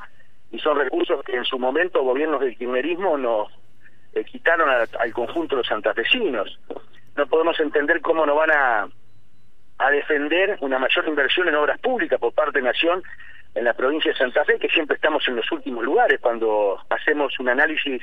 y 0.50 0.58
son 0.58 0.78
recursos 0.78 1.22
que 1.24 1.36
en 1.36 1.44
su 1.44 1.58
momento 1.58 2.02
gobiernos 2.02 2.40
del 2.40 2.56
kirchnerismo 2.56 3.18
nos 3.18 3.48
eh, 4.12 4.24
quitaron 4.24 4.68
al 4.70 5.12
conjunto 5.12 5.56
de 5.56 5.60
los 5.60 5.66
santafesinos. 5.66 6.60
No 7.16 7.26
podemos 7.26 7.58
entender 7.58 8.00
cómo 8.00 8.24
no 8.24 8.36
van 8.36 8.50
a, 8.52 8.88
a 9.78 9.90
defender 9.90 10.56
una 10.60 10.78
mayor 10.78 11.08
inversión 11.08 11.48
en 11.48 11.56
obras 11.56 11.78
públicas 11.80 12.20
por 12.20 12.32
parte 12.32 12.60
de 12.60 12.64
Nación 12.64 13.02
en 13.54 13.64
la 13.64 13.74
provincia 13.74 14.12
de 14.12 14.18
Santa 14.18 14.44
Fe, 14.44 14.58
que 14.58 14.68
siempre 14.68 14.96
estamos 14.96 15.26
en 15.28 15.36
los 15.36 15.50
últimos 15.52 15.84
lugares 15.84 16.20
cuando 16.20 16.80
hacemos 16.90 17.38
un 17.38 17.48
análisis 17.48 18.02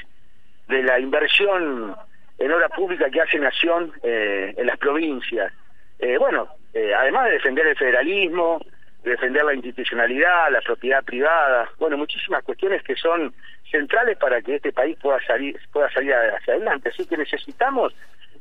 de 0.67 0.83
la 0.83 0.99
inversión 0.99 1.95
en 2.37 2.51
obra 2.51 2.69
pública 2.69 3.09
que 3.09 3.21
hace 3.21 3.37
Nación 3.37 3.91
eh, 4.03 4.53
en 4.57 4.65
las 4.65 4.77
provincias. 4.77 5.53
Eh, 6.01 6.17
bueno, 6.17 6.49
eh, 6.73 6.93
además 6.95 7.25
de 7.25 7.33
defender 7.33 7.67
el 7.67 7.77
federalismo, 7.77 8.59
de 9.03 9.11
defender 9.11 9.45
la 9.45 9.53
institucionalidad, 9.53 10.51
la 10.51 10.61
propiedad 10.61 11.03
privada, 11.03 11.69
bueno, 11.77 11.95
muchísimas 11.95 12.43
cuestiones 12.43 12.81
que 12.83 12.95
son 12.95 13.33
centrales 13.69 14.17
para 14.17 14.41
que 14.41 14.55
este 14.55 14.73
país 14.73 14.97
pueda 14.99 15.21
salir, 15.25 15.59
pueda 15.71 15.91
salir 15.91 16.13
hacia 16.13 16.55
adelante. 16.55 16.89
Así 16.89 17.05
que 17.05 17.17
necesitamos 17.17 17.93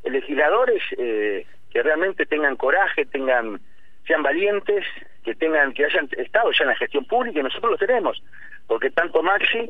legisladores 0.04 0.82
eh, 0.96 1.46
que 1.70 1.82
realmente 1.82 2.24
tengan 2.24 2.56
coraje, 2.56 3.04
tengan 3.04 3.60
sean 4.06 4.22
valientes, 4.22 4.86
que 5.22 5.34
tengan 5.34 5.74
que 5.74 5.84
hayan 5.84 6.08
estado 6.16 6.50
ya 6.52 6.64
en 6.64 6.70
la 6.70 6.76
gestión 6.76 7.04
pública 7.04 7.40
y 7.40 7.42
nosotros 7.42 7.72
lo 7.72 7.78
tenemos, 7.78 8.22
porque 8.66 8.90
tanto 8.90 9.22
Maxi 9.22 9.68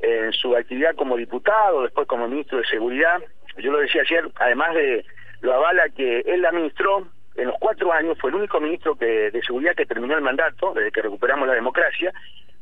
en 0.00 0.32
su 0.32 0.54
actividad 0.54 0.94
como 0.94 1.16
diputado, 1.16 1.82
después 1.82 2.06
como 2.06 2.28
ministro 2.28 2.58
de 2.58 2.66
Seguridad, 2.66 3.20
yo 3.56 3.72
lo 3.72 3.78
decía 3.78 4.02
ayer, 4.02 4.30
además 4.36 4.74
de 4.74 5.04
lo 5.40 5.54
avala 5.54 5.88
que 5.88 6.20
él 6.20 6.44
administró 6.44 7.08
en 7.40 7.48
los 7.48 7.56
cuatro 7.58 7.92
años, 7.92 8.16
fue 8.20 8.30
el 8.30 8.36
único 8.36 8.60
ministro 8.60 8.94
que, 8.96 9.30
de 9.30 9.42
Seguridad 9.42 9.74
que 9.74 9.86
terminó 9.86 10.14
el 10.14 10.20
mandato, 10.22 10.72
desde 10.74 10.92
que 10.92 11.02
recuperamos 11.02 11.48
la 11.48 11.54
democracia, 11.54 12.12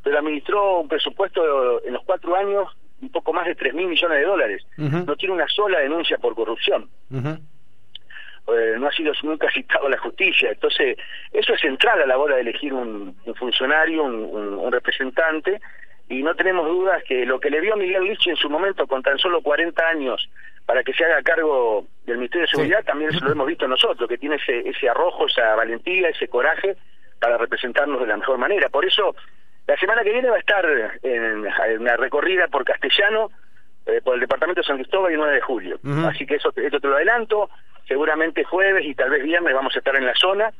pero 0.02 0.18
administró 0.18 0.80
un 0.80 0.88
presupuesto 0.88 1.85
en 1.85 1.92
los 1.92 2.04
cuatro 2.04 2.35
años 2.37 2.68
un 3.00 3.11
poco 3.11 3.32
más 3.32 3.47
de 3.47 3.54
tres 3.54 3.75
mil 3.75 3.87
millones 3.87 4.18
de 4.18 4.25
dólares. 4.25 4.66
No 5.06 5.16
tiene 5.16 5.35
una 5.35 5.49
sola 5.49 5.78
denuncia 5.80 6.18
por 6.18 6.35
corrupción 6.35 6.88
eh, 8.49 8.76
no 8.78 8.87
ha 8.88 8.92
sido 8.92 9.12
nunca 9.25 9.50
citado 9.52 9.87
a 9.87 9.90
la 9.90 9.99
justicia. 9.99 10.50
Entonces, 10.50 10.97
eso 11.32 11.52
es 11.52 11.61
central 11.61 12.00
a 12.00 12.06
la 12.06 12.16
hora 12.18 12.37
de 12.37 12.40
elegir 12.40 12.73
un, 12.73 13.14
un 13.25 13.35
funcionario, 13.35 14.02
un, 14.02 14.14
un- 14.25 14.54
un 14.54 14.73
representante, 14.73 15.61
y 16.08 16.23
no 16.23 16.35
tenemos 16.35 16.66
dudas 16.66 17.02
que 17.04 17.26
lo 17.26 17.38
que 17.40 17.50
le 17.50 17.61
dio 17.61 17.76
Miguel 17.76 18.04
Lich 18.04 18.26
en 18.26 18.37
su 18.37 18.49
momento 18.49 18.87
con 18.87 19.02
tan 19.02 19.18
solo 19.18 19.42
40 19.42 19.87
años 19.88 20.30
para 20.68 20.84
que 20.84 20.92
se 20.92 21.02
haga 21.02 21.22
cargo 21.22 21.87
del 22.04 22.18
Ministerio 22.18 22.42
de 22.42 22.48
Sí. 22.48 22.56
Seguridad, 22.56 22.84
también 22.84 23.10
eso 23.10 23.25
lo 23.25 23.32
hemos 23.32 23.46
visto 23.46 23.66
nosotros, 23.66 24.06
que 24.06 24.18
tiene 24.18 24.37
ese, 24.37 24.68
ese 24.68 24.87
arrojo, 24.87 25.26
esa 25.26 25.54
valentía, 25.54 26.10
ese 26.10 26.28
coraje 26.28 26.76
para 27.18 27.38
representarnos 27.38 27.98
de 28.02 28.06
la 28.06 28.18
mejor 28.18 28.37
manera. 28.37 28.68
Por 28.68 28.84
eso, 28.84 29.16
la 29.66 29.78
semana 29.78 30.02
que 30.02 30.12
viene 30.12 30.28
va 30.28 30.37
a 30.37 30.40
estar 30.40 30.66
en, 31.02 31.46
en 31.46 31.80
una 31.80 31.96
recorrida 31.96 32.48
por 32.48 32.66
Castellano, 32.66 33.30
eh, 33.87 34.02
por 34.04 34.16
el 34.16 34.20
departamento 34.20 34.60
de 34.60 34.66
San 34.66 34.76
Cristóbal 34.76 35.10
el 35.12 35.16
9 35.18 35.34
de 35.37 35.40
julio. 35.40 35.80
Así 36.06 36.26
que 36.26 36.34
eso 36.34 36.52
esto 36.54 36.80
te 36.80 36.87
lo 36.88 36.96
adelanto. 36.96 37.48
Seguramente 37.87 38.44
jueves 38.44 38.84
y 38.84 38.94
tal 38.94 39.08
vez 39.08 39.22
viernes 39.25 39.54
vamos 39.54 39.75
a 39.75 39.78
estar 39.78 39.96
en 39.96 40.04
la 40.04 40.14
zona 40.16 40.52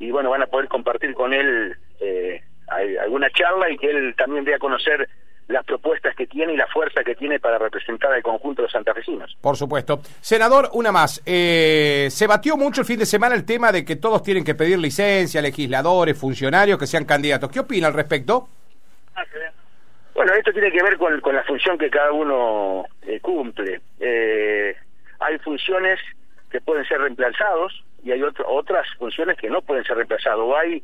y 0.00 0.10
bueno, 0.10 0.30
van 0.30 0.42
a 0.42 0.46
poder 0.48 0.66
compartir 0.66 1.14
con 1.14 1.32
él 1.32 1.76
eh, 2.00 2.42
al- 2.66 2.98
alguna 2.98 3.30
charla 3.30 3.70
y 3.70 3.78
que 3.78 3.88
él 3.90 4.14
también 4.16 4.44
dé 4.44 4.54
a 4.54 4.58
conocer 4.58 5.08
las 5.48 5.64
propuestas 5.64 6.14
que 6.16 6.26
tiene 6.26 6.54
y 6.54 6.56
la 6.56 6.66
fuerza 6.68 7.02
que 7.04 7.14
tiene 7.14 7.38
para 7.38 7.58
representar 7.58 8.12
al 8.12 8.22
conjunto 8.22 8.62
de 8.62 8.66
los 8.66 8.72
santafesinos. 8.72 9.36
Por 9.40 9.56
supuesto. 9.56 10.00
Senador, 10.20 10.70
una 10.72 10.92
más. 10.92 11.20
Eh, 11.26 12.08
se 12.10 12.26
batió 12.26 12.56
mucho 12.56 12.80
el 12.82 12.86
fin 12.86 12.98
de 12.98 13.06
semana 13.06 13.34
el 13.34 13.44
tema 13.44 13.70
de 13.72 13.84
que 13.84 13.96
todos 13.96 14.22
tienen 14.22 14.44
que 14.44 14.54
pedir 14.54 14.78
licencia, 14.78 15.42
legisladores, 15.42 16.18
funcionarios 16.18 16.78
que 16.78 16.86
sean 16.86 17.04
candidatos. 17.04 17.50
¿Qué 17.50 17.60
opina 17.60 17.88
al 17.88 17.94
respecto? 17.94 18.48
Bueno, 20.14 20.32
esto 20.34 20.52
tiene 20.52 20.70
que 20.70 20.82
ver 20.82 20.96
con, 20.98 21.20
con 21.20 21.34
la 21.34 21.42
función 21.44 21.78
que 21.78 21.90
cada 21.90 22.12
uno 22.12 22.84
eh, 23.02 23.18
cumple. 23.20 23.80
Eh, 23.98 24.76
hay 25.20 25.38
funciones 25.38 25.98
que 26.50 26.60
pueden 26.60 26.84
ser 26.84 27.00
reemplazados 27.00 27.82
y 28.04 28.12
hay 28.12 28.22
otro- 28.22 28.46
otras 28.48 28.86
funciones 28.98 29.38
que 29.38 29.48
no 29.48 29.62
pueden 29.62 29.84
ser 29.84 29.96
reemplazadas. 29.96 30.38
O 30.38 30.56
hay 30.56 30.82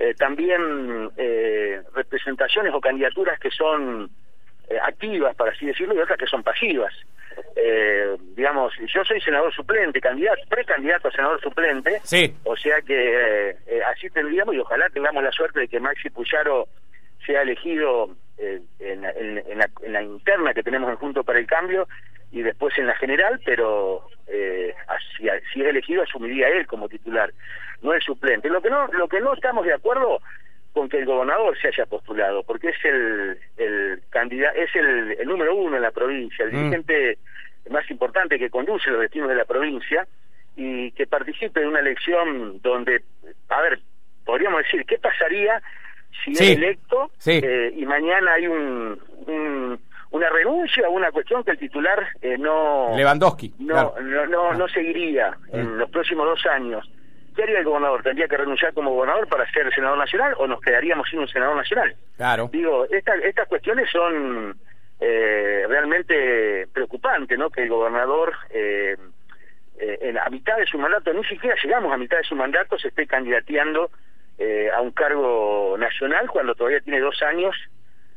eh, 0.00 0.14
también 0.14 1.10
eh, 1.16 1.80
representaciones 1.94 2.72
o 2.74 2.80
candidaturas 2.80 3.38
que 3.38 3.50
son 3.50 4.10
eh, 4.68 4.78
activas, 4.82 5.36
para 5.36 5.52
así 5.52 5.66
decirlo, 5.66 5.94
y 5.94 5.98
otras 5.98 6.18
que 6.18 6.26
son 6.26 6.42
pasivas. 6.42 6.92
Eh, 7.54 8.16
digamos, 8.34 8.72
yo 8.92 9.04
soy 9.04 9.20
senador 9.20 9.52
suplente, 9.54 10.00
candidato, 10.00 10.40
precandidato 10.48 11.08
a 11.08 11.12
senador 11.12 11.40
suplente, 11.40 12.00
Sí. 12.02 12.34
o 12.44 12.56
sea 12.56 12.80
que 12.82 13.50
eh, 13.66 13.82
así 13.86 14.10
tendríamos 14.10 14.54
y 14.54 14.58
ojalá 14.58 14.88
tengamos 14.90 15.22
la 15.22 15.30
suerte 15.32 15.60
de 15.60 15.68
que 15.68 15.78
Maxi 15.80 16.10
Puyaro 16.10 16.66
sea 17.24 17.42
elegido 17.42 18.10
eh, 18.38 18.60
en, 18.80 19.02
la- 19.02 19.12
en- 19.12 19.38
en 19.46 19.58
la, 19.58 19.68
en 19.82 19.92
la 19.92 20.02
interna 20.02 20.54
que 20.54 20.62
tenemos 20.62 20.90
en 20.90 20.96
Junto 20.96 21.22
para 21.22 21.38
el 21.38 21.46
Cambio 21.46 21.86
y 22.32 22.42
después 22.42 22.76
en 22.78 22.86
la 22.86 22.94
general, 22.96 23.40
pero 23.44 24.06
eh, 24.26 24.74
si, 25.16 25.24
si 25.52 25.60
es 25.62 25.66
elegido 25.68 26.02
asumiría 26.02 26.48
él 26.48 26.66
como 26.66 26.88
titular, 26.88 27.32
no 27.82 27.92
el 27.92 28.02
suplente. 28.02 28.48
Lo 28.48 28.60
que 28.60 28.70
no, 28.70 28.86
lo 28.88 29.08
que 29.08 29.20
no 29.20 29.32
estamos 29.34 29.64
de 29.64 29.74
acuerdo 29.74 30.20
con 30.72 30.88
que 30.88 30.98
el 30.98 31.06
gobernador 31.06 31.56
se 31.60 31.68
haya 31.68 31.86
postulado, 31.86 32.42
porque 32.44 32.68
es 32.68 32.84
el, 32.84 33.38
el 33.56 34.02
candidato, 34.10 34.56
es 34.58 34.74
el, 34.76 35.12
el 35.18 35.26
número 35.28 35.54
uno 35.56 35.76
en 35.76 35.82
la 35.82 35.90
provincia, 35.90 36.44
el 36.44 36.52
Mm. 36.52 36.56
dirigente 36.56 37.18
más 37.70 37.90
importante 37.90 38.38
que 38.38 38.50
conduce 38.50 38.90
los 38.90 39.00
destinos 39.00 39.28
de 39.28 39.34
la 39.34 39.44
provincia 39.44 40.06
y 40.56 40.92
que 40.92 41.06
participe 41.06 41.60
en 41.60 41.68
una 41.68 41.80
elección 41.80 42.60
donde, 42.62 43.02
a 43.48 43.60
ver, 43.62 43.80
podríamos 44.24 44.62
decir, 44.64 44.84
¿qué 44.86 44.98
pasaría 44.98 45.60
si 46.24 46.34
Sí. 46.34 46.44
es 46.52 46.56
electo 46.58 47.10
Sí. 47.18 47.40
eh, 47.42 47.72
y 47.76 47.84
mañana 47.86 48.34
hay 48.34 48.46
un, 48.46 48.98
un- 49.26 49.80
una 50.12 50.28
renuncia 50.28 50.88
o 50.88 50.92
una 50.92 51.12
cuestión 51.12 51.44
que 51.44 51.52
el 51.52 51.58
titular 51.58 52.04
eh, 52.20 52.36
no 52.38 52.92
Lewandowski. 52.96 53.54
no, 53.60 53.92
claro. 53.92 53.94
no, 54.00 54.26
no, 54.26 54.54
no 54.54 54.68
seguiría 54.68 55.36
en 55.52 55.74
Mm. 55.74 55.78
los 55.78 55.90
próximos 55.90 56.26
dos 56.26 56.44
años. 56.46 56.88
¿Qué 57.34 57.42
haría 57.42 57.58
el 57.58 57.64
gobernador? 57.64 58.02
¿Tendría 58.02 58.28
que 58.28 58.36
renunciar 58.36 58.72
como 58.74 58.90
gobernador 58.94 59.28
para 59.28 59.50
ser 59.52 59.72
senador 59.74 59.98
nacional 59.98 60.34
o 60.38 60.46
nos 60.46 60.60
quedaríamos 60.60 61.08
sin 61.08 61.20
un 61.20 61.28
senador 61.28 61.56
nacional? 61.56 61.94
Claro. 62.16 62.48
Digo, 62.52 62.86
esta- 62.90 63.14
estas 63.16 63.46
cuestiones 63.48 63.88
son 63.90 64.56
eh, 65.02 65.64
realmente 65.68 66.66
preocupantes, 66.74 67.38
¿no? 67.38 67.48
Que 67.50 67.62
el 67.62 67.70
gobernador, 67.70 68.34
eh, 68.50 68.96
eh, 69.78 70.14
a 70.22 70.28
mitad 70.28 70.58
de 70.58 70.66
su 70.66 70.76
mandato, 70.78 71.12
ni 71.14 71.24
siquiera 71.24 71.56
llegamos 71.62 71.90
a 71.92 71.96
mitad 71.96 72.18
de 72.18 72.24
su 72.24 72.34
mandato, 72.36 72.78
se 72.78 72.88
esté 72.88 73.06
candidateando 73.06 73.90
eh, 74.38 74.68
a 74.74 74.80
un 74.82 74.90
cargo 74.90 75.76
nacional 75.78 76.28
cuando 76.30 76.54
todavía 76.54 76.80
tiene 76.80 77.00
dos 77.00 77.22
años 77.22 77.56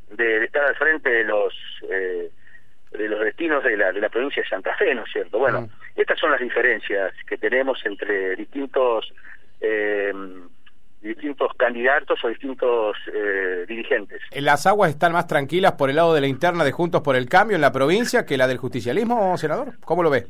de, 0.10 0.40
de 0.40 0.46
estar 0.46 0.66
al 0.66 0.76
frente 0.76 1.10
de 1.10 1.24
los 1.24 1.54
eh, 1.90 2.30
de 2.98 3.08
los 3.10 3.20
destinos 3.22 3.64
de 3.64 3.76
la, 3.78 3.92
de 3.92 4.00
la 4.02 4.10
provincia 4.10 4.44
de 4.44 4.50
Santa 4.50 4.76
Fe, 4.76 4.94
¿no 4.96 5.04
es 5.04 5.12
cierto? 5.12 5.40
Bueno, 5.40 5.62
Mm. 5.62 5.70
estas 5.96 6.20
son 6.20 6.32
las 6.32 6.40
diferencias 6.40 7.14
que 7.28 7.38
tenemos 7.38 7.84
entre 7.86 8.36
distintos 8.36 9.12
eh, 9.62 10.12
distintos 11.02 11.52
candidatos 11.58 12.24
o 12.24 12.30
distintos 12.30 12.96
eh, 13.14 13.66
dirigentes. 13.68 14.22
¿Las 14.32 14.66
aguas 14.66 14.90
están 14.92 15.12
más 15.12 15.28
tranquilas 15.28 15.74
por 15.74 15.90
el 15.90 15.98
lado 15.98 16.14
de 16.14 16.22
la 16.22 16.28
interna 16.28 16.64
de 16.64 16.72
Juntos 16.72 17.02
por 17.02 17.16
el 17.18 17.28
Cambio 17.28 17.56
en 17.56 17.62
la 17.62 17.74
provincia 17.74 18.26
que 18.26 18.38
la 18.38 18.48
del 18.48 18.58
justicialismo, 18.58 19.38
senador? 19.38 19.74
¿Cómo 19.84 20.02
lo 20.02 20.10
ve? 20.10 20.28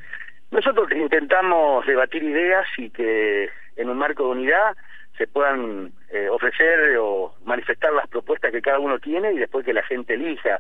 Nosotros 0.50 0.92
intentamos 0.92 1.86
debatir 1.86 2.24
ideas 2.24 2.66
y 2.78 2.90
que 2.90 3.50
en 3.76 3.90
un 3.90 3.98
marco 3.98 4.24
de 4.24 4.30
unidad 4.32 4.76
se 5.18 5.28
puedan 5.28 5.92
eh, 6.12 6.28
ofrecer 6.30 6.98
o 7.00 7.36
manifestar 7.46 7.94
las 7.94 8.08
propuestas 8.08 8.52
que 8.52 8.62
cada 8.62 8.80
uno 8.80 8.98
tiene 8.98 9.32
y 9.34 9.38
después 9.38 9.64
que 9.64 9.74
la 9.74 9.84
gente 9.84 10.16
elija 10.16 10.60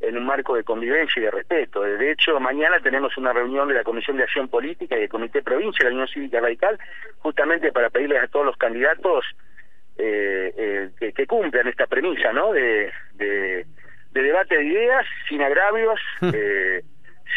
en 0.00 0.16
un 0.16 0.24
marco 0.24 0.54
de 0.56 0.64
convivencia 0.64 1.20
y 1.20 1.24
de 1.24 1.30
respeto. 1.30 1.82
De 1.82 2.10
hecho, 2.10 2.38
mañana 2.40 2.80
tenemos 2.80 3.16
una 3.18 3.32
reunión 3.32 3.68
de 3.68 3.74
la 3.74 3.84
Comisión 3.84 4.16
de 4.16 4.22
Acción 4.24 4.48
Política 4.48 4.96
y 4.96 5.00
del 5.00 5.08
Comité 5.08 5.42
Provincia 5.42 5.84
de 5.84 5.90
la 5.90 5.94
Unión 5.96 6.08
Cívica 6.08 6.40
Radical, 6.40 6.78
justamente 7.18 7.70
para 7.72 7.90
pedirles 7.90 8.22
a 8.22 8.28
todos 8.28 8.46
los 8.46 8.56
candidatos 8.56 9.24
eh, 9.98 10.54
eh, 10.56 10.90
que, 10.98 11.12
que 11.12 11.26
cumplan 11.26 11.68
esta 11.68 11.86
premisa, 11.86 12.32
¿no? 12.32 12.52
De, 12.52 12.90
de, 13.14 13.66
de 14.12 14.22
debate 14.22 14.56
de 14.56 14.64
ideas, 14.64 15.04
sin 15.28 15.42
agravios, 15.42 16.00
eh, 16.32 16.82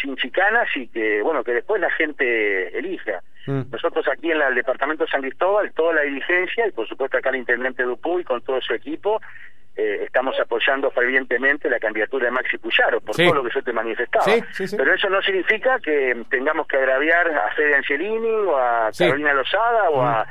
sin 0.00 0.16
chicanas 0.16 0.68
y 0.74 0.88
que, 0.88 1.20
bueno, 1.22 1.44
que 1.44 1.52
después 1.52 1.80
la 1.80 1.90
gente 1.90 2.76
elija. 2.78 3.20
Mm. 3.46 3.64
Nosotros 3.70 4.06
aquí 4.08 4.30
en 4.30 4.38
la- 4.38 4.48
el 4.48 4.54
departamento 4.54 5.04
de 5.04 5.10
San 5.10 5.20
Cristóbal, 5.20 5.72
toda 5.74 5.92
la 5.94 6.02
dirigencia 6.02 6.66
y 6.66 6.72
por 6.72 6.88
supuesto 6.88 7.18
acá 7.18 7.28
el 7.28 7.36
intendente 7.36 7.82
Dupuy 7.82 8.24
con 8.24 8.40
todo 8.42 8.60
su 8.62 8.72
equipo, 8.72 9.20
eh, 9.76 10.04
estamos 10.04 10.38
apoyando 10.38 10.90
fervientemente 10.90 11.68
la 11.68 11.80
candidatura 11.80 12.26
de 12.26 12.30
Maxi 12.30 12.58
Puyaro, 12.58 13.00
por 13.00 13.14
Sí. 13.14 13.24
todo 13.24 13.34
lo 13.36 13.44
que 13.44 13.54
yo 13.54 13.62
te 13.62 13.72
manifestaba. 13.72 14.24
Sí, 14.24 14.40
sí, 14.52 14.68
sí. 14.68 14.76
Pero 14.76 14.94
eso 14.94 15.08
no 15.10 15.20
significa 15.22 15.78
que 15.80 16.24
tengamos 16.30 16.66
que 16.68 16.76
agraviar 16.76 17.28
a 17.28 17.50
Fede 17.54 17.74
Angelini 17.76 18.30
o 18.30 18.56
a. 18.56 18.90
Carolina 18.96 19.32
Lozada 19.34 19.90
o, 19.90 20.02
a, 20.02 20.26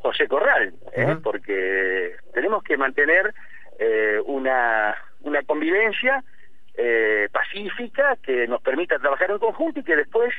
José 0.00 0.28
Corral, 0.28 0.72
¿eh? 0.92 1.16
porque 1.22 2.14
tenemos 2.32 2.62
que 2.62 2.76
mantener 2.76 3.34
eh, 3.80 4.20
una, 4.26 4.94
una 5.22 5.42
convivencia 5.42 6.22
eh, 6.76 7.28
pacífica 7.32 8.16
que 8.22 8.46
nos 8.46 8.62
permita 8.62 8.98
trabajar 8.98 9.30
en 9.32 9.38
conjunto 9.38 9.80
y 9.80 9.82
que 9.82 9.96
después 9.96 10.32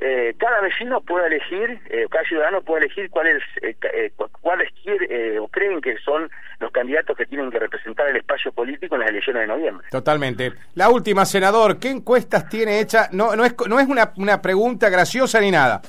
eh, 0.00 0.34
cada 0.38 0.60
vecino 0.60 1.00
pueda 1.00 1.26
elegir, 1.26 1.80
eh, 1.90 2.06
cada 2.10 2.24
ciudadano 2.24 2.62
pueda 2.62 2.84
elegir 2.84 3.10
cuáles 3.10 3.42
eh, 3.62 3.74
eh, 3.94 4.12
cuáles 4.40 4.70
quiere 4.82 5.38
o 5.38 5.48
creen 5.48 5.80
que 5.80 5.96
son 5.98 6.30
los 6.60 6.70
candidatos 6.70 7.16
que 7.16 7.26
tienen 7.26 7.50
que 7.50 7.58
representar 7.58 8.08
el 8.08 8.16
espacio 8.16 8.52
político 8.52 8.94
en 8.94 9.00
las 9.02 9.10
elecciones 9.10 9.42
de 9.42 9.48
noviembre. 9.48 9.86
Totalmente. 9.90 10.52
La 10.74 10.88
última, 10.90 11.24
senador, 11.24 11.78
¿qué 11.78 11.90
encuestas 11.90 12.48
tiene 12.48 12.80
hecha? 12.80 13.08
No, 13.12 13.34
no 13.34 13.44
es, 13.44 13.54
no 13.68 13.80
es 13.80 13.86
una, 13.88 14.12
una 14.16 14.40
pregunta 14.40 14.88
graciosa 14.88 15.40
ni 15.40 15.50
nada. 15.50 15.80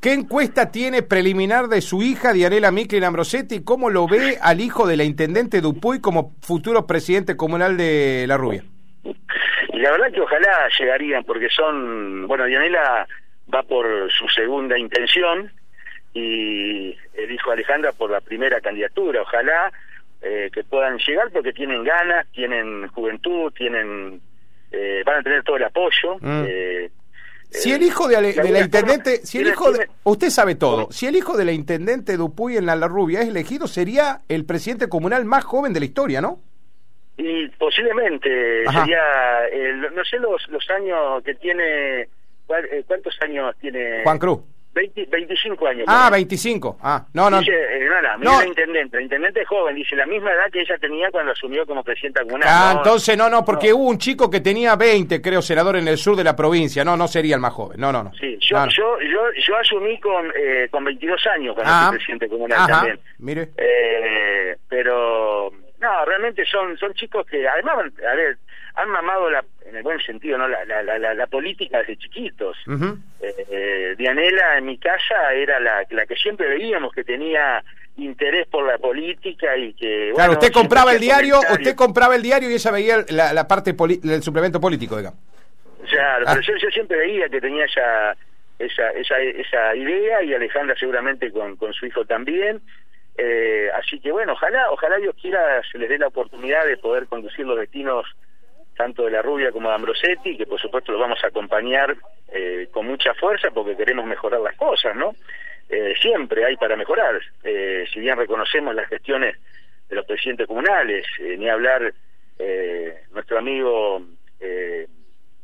¿Qué 0.00 0.14
encuesta 0.14 0.70
tiene 0.70 1.02
preliminar 1.02 1.68
de 1.68 1.82
su 1.82 2.00
hija, 2.00 2.32
Dianela 2.32 2.70
Micklin 2.70 3.04
Ambrosetti? 3.04 3.62
¿Cómo 3.62 3.90
lo 3.90 4.08
ve 4.08 4.38
al 4.40 4.62
hijo 4.62 4.86
de 4.86 4.96
la 4.96 5.04
intendente 5.04 5.60
Dupuy 5.60 6.00
como 6.00 6.32
futuro 6.40 6.86
presidente 6.86 7.36
comunal 7.36 7.76
de 7.76 8.24
La 8.26 8.38
Rubia? 8.38 8.64
Y 9.04 9.78
la 9.78 9.90
verdad 9.90 10.10
que 10.10 10.22
ojalá 10.22 10.68
llegarían, 10.78 11.22
porque 11.24 11.48
son, 11.50 12.26
bueno, 12.26 12.46
Dianela 12.46 13.06
va 13.54 13.62
por 13.62 14.10
su 14.12 14.28
segunda 14.28 14.78
intención 14.78 15.52
y 16.12 16.96
el 17.14 17.30
hijo 17.30 17.50
Alejandra 17.50 17.92
por 17.92 18.10
la 18.10 18.20
primera 18.20 18.60
candidatura. 18.60 19.22
Ojalá 19.22 19.72
eh, 20.22 20.50
que 20.52 20.64
puedan 20.64 20.98
llegar 20.98 21.30
porque 21.32 21.52
tienen 21.52 21.84
ganas, 21.84 22.26
tienen 22.32 22.88
juventud, 22.88 23.52
tienen 23.52 24.20
eh, 24.72 25.02
van 25.04 25.20
a 25.20 25.22
tener 25.22 25.42
todo 25.42 25.56
el 25.56 25.64
apoyo. 25.64 26.16
Mm. 26.20 26.44
Eh, 26.46 26.90
si 27.50 27.72
el 27.72 27.82
hijo 27.82 28.06
de, 28.06 28.14
la 28.20 28.60
intendente, 28.60 29.26
si 29.26 29.38
el 29.38 29.48
hijo 29.48 29.72
de, 29.72 29.88
usted 30.04 30.30
sabe 30.30 30.54
todo, 30.54 30.86
si 30.92 31.06
el 31.06 31.16
hijo 31.16 31.36
de 31.36 31.44
la 31.44 31.50
intendente 31.50 32.16
Dupuy 32.16 32.56
en 32.56 32.66
la, 32.66 32.76
la 32.76 32.86
Rubia 32.86 33.22
es 33.22 33.28
elegido, 33.28 33.66
sería 33.66 34.20
el 34.28 34.44
presidente 34.44 34.88
comunal 34.88 35.24
más 35.24 35.42
joven 35.42 35.72
de 35.72 35.80
la 35.80 35.86
historia, 35.86 36.20
¿no? 36.20 36.38
Y 37.16 37.48
posiblemente 37.48 38.64
sería, 38.64 39.02
no 39.92 40.04
sé 40.04 40.18
los, 40.18 40.48
los 40.48 40.70
años 40.70 41.22
que 41.24 41.34
tiene 41.34 42.02
eh, 42.02 42.08
¿Cuántos 42.86 43.16
años 43.22 43.54
tiene? 43.60 44.02
Juan 44.04 44.18
Cruz. 44.18 44.40
25 44.72 45.66
años. 45.66 45.84
Ah, 45.88 46.08
25. 46.12 46.78
Ah, 46.80 47.04
no, 47.12 47.28
no. 47.28 47.40
Dice, 47.40 47.52
eh, 47.52 47.88
no, 47.88 48.18
no, 48.18 48.38
la 48.38 48.46
intendente. 48.46 48.96
La 48.96 49.02
intendente 49.02 49.40
es 49.42 49.48
joven, 49.48 49.74
dice 49.74 49.96
la 49.96 50.06
misma 50.06 50.30
edad 50.30 50.50
que 50.52 50.60
ella 50.60 50.78
tenía 50.78 51.10
cuando 51.10 51.32
asumió 51.32 51.66
como 51.66 51.82
presidenta 51.82 52.22
comunal. 52.22 52.48
Ah, 52.48 52.74
entonces 52.76 53.16
no, 53.18 53.28
no, 53.28 53.44
porque 53.44 53.72
hubo 53.72 53.88
un 53.88 53.98
chico 53.98 54.30
que 54.30 54.40
tenía 54.40 54.76
20, 54.76 55.20
creo, 55.20 55.42
senador 55.42 55.76
en 55.76 55.88
el 55.88 55.98
sur 55.98 56.16
de 56.16 56.22
la 56.24 56.36
provincia. 56.36 56.84
No, 56.84 56.96
no 56.96 57.08
sería 57.08 57.34
el 57.34 57.40
más 57.40 57.52
joven. 57.52 57.80
No, 57.80 57.90
no, 57.90 58.04
no. 58.04 58.12
Sí, 58.14 58.38
yo, 58.40 58.64
yo, 58.68 59.00
yo, 59.00 59.20
yo, 59.44 59.56
asumí 59.56 59.98
con, 59.98 60.32
eh, 60.36 60.68
con 60.70 60.84
22 60.84 61.26
años 61.26 61.54
cuando 61.54 61.72
ah, 61.72 61.86
fui 61.88 61.96
presidente 61.96 62.28
comunal 62.28 62.68
también. 62.68 63.00
Mire. 63.18 63.48
Eh, 63.56 64.56
pero, 64.68 65.50
no, 65.80 66.04
realmente 66.04 66.44
son, 66.46 66.76
son 66.78 66.94
chicos 66.94 67.26
que, 67.26 67.46
además, 67.46 67.76
a 68.08 68.14
ver, 68.14 68.38
han 68.80 68.90
mamado 68.90 69.30
la, 69.30 69.44
en 69.66 69.76
el 69.76 69.82
buen 69.82 70.00
sentido 70.00 70.38
no 70.38 70.48
la, 70.48 70.64
la, 70.64 70.82
la, 70.82 71.14
la 71.14 71.26
política 71.26 71.78
desde 71.78 71.96
chiquitos. 71.96 72.56
Eh, 72.66 73.46
eh, 73.50 73.94
Dianela 73.96 74.58
en 74.58 74.66
mi 74.66 74.78
casa 74.78 75.32
era 75.34 75.60
la, 75.60 75.86
la 75.90 76.06
que 76.06 76.16
siempre 76.16 76.48
veíamos 76.48 76.92
que 76.92 77.04
tenía 77.04 77.62
interés 77.96 78.46
por 78.48 78.66
la 78.66 78.78
política 78.78 79.56
y 79.56 79.74
que 79.74 80.12
claro 80.14 80.32
usted 80.32 80.52
compraba 80.52 80.92
el 80.92 81.00
diario 81.00 81.38
usted 81.52 81.74
compraba 81.74 82.16
el 82.16 82.22
diario 82.22 82.50
y 82.50 82.54
ella 82.54 82.70
veía 82.70 83.04
la, 83.10 83.32
la 83.32 83.46
parte 83.46 83.72
del 83.72 84.22
suplemento 84.22 84.60
político 84.60 84.96
digamos. 84.96 85.18
Claro 85.88 86.24
pero 86.26 86.40
ah. 86.40 86.58
yo, 86.62 86.70
siempre 86.70 86.96
veía 86.96 87.28
que 87.28 87.40
tenía 87.40 87.64
esa 87.64 88.16
esa 88.58 88.90
esa, 88.90 89.18
esa 89.20 89.74
idea 89.74 90.22
y 90.22 90.34
Alejandra 90.34 90.74
seguramente 90.78 91.30
con, 91.30 91.56
con 91.56 91.72
su 91.72 91.86
hijo 91.86 92.04
también. 92.04 92.60
Eh, 93.18 93.68
así 93.74 94.00
que 94.00 94.12
bueno 94.12 94.32
ojalá 94.32 94.70
ojalá 94.70 94.96
Dios 94.96 95.14
quiera 95.20 95.60
se 95.70 95.76
les 95.78 95.88
dé 95.88 95.98
la 95.98 96.06
oportunidad 96.06 96.64
de 96.64 96.78
poder 96.78 97.06
conducir 97.06 97.44
los 97.44 97.58
destinos 97.58 98.06
tanto 98.76 99.04
de 99.04 99.10
la 99.10 99.22
Rubia 99.22 99.52
como 99.52 99.68
de 99.68 99.74
Ambrosetti, 99.74 100.36
que 100.36 100.46
por 100.46 100.60
supuesto 100.60 100.92
los 100.92 101.00
vamos 101.00 101.22
a 101.22 101.28
acompañar 101.28 101.96
eh, 102.32 102.68
con 102.70 102.86
mucha 102.86 103.14
fuerza 103.14 103.50
porque 103.50 103.76
queremos 103.76 104.06
mejorar 104.06 104.40
las 104.40 104.56
cosas, 104.56 104.96
¿no? 104.96 105.14
Eh, 105.68 105.94
siempre 106.00 106.44
hay 106.44 106.56
para 106.56 106.76
mejorar, 106.76 107.20
eh, 107.44 107.84
si 107.92 108.00
bien 108.00 108.16
reconocemos 108.16 108.74
las 108.74 108.88
gestiones 108.88 109.36
de 109.88 109.96
los 109.96 110.04
presidentes 110.06 110.46
comunales, 110.46 111.04
ni 111.18 111.48
hablar 111.48 111.92
nuestro 113.12 113.38
amigo 113.38 114.02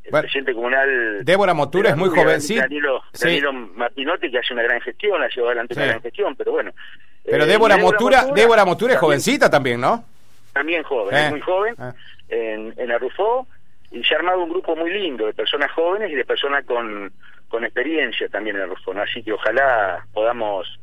el 0.06 0.10
presidente 0.10 0.54
comunal 0.54 1.24
Débora 1.24 1.52
Motura 1.52 1.90
es 1.90 1.96
muy 1.96 2.08
jovencita. 2.08 2.62
Danilo, 2.62 3.02
Martinotti 3.52 4.30
que 4.30 4.38
hace 4.38 4.54
una 4.54 4.62
gran 4.62 4.80
gestión 4.80 5.22
ha 5.22 5.28
llevado 5.28 5.48
adelante 5.48 5.74
una 5.74 5.86
gran 5.86 6.00
gestión 6.00 6.36
pero 6.36 6.52
bueno. 6.52 6.72
Pero 7.24 7.44
Débora, 7.44 7.76
Motura, 7.76 8.26
Débora 8.34 8.64
Motura 8.64 8.94
es 8.94 9.00
jovencita 9.00 9.50
también 9.50 9.80
¿no? 9.80 10.04
también 10.52 10.82
joven 10.84 11.14
es 11.14 11.30
muy 11.30 11.40
joven 11.40 11.74
en, 12.28 12.74
en 12.76 12.90
Arrufó 12.90 13.46
y 13.90 14.02
se 14.02 14.14
ha 14.14 14.18
armado 14.18 14.42
un 14.42 14.50
grupo 14.50 14.74
muy 14.74 14.90
lindo 14.90 15.26
de 15.26 15.34
personas 15.34 15.70
jóvenes 15.72 16.10
y 16.10 16.14
de 16.14 16.24
personas 16.24 16.64
con, 16.64 17.12
con 17.48 17.64
experiencia 17.64 18.28
también 18.28 18.56
en 18.56 18.62
Arrufó. 18.62 18.92
Así 18.92 19.22
que 19.22 19.32
ojalá 19.32 20.04
podamos 20.12 20.78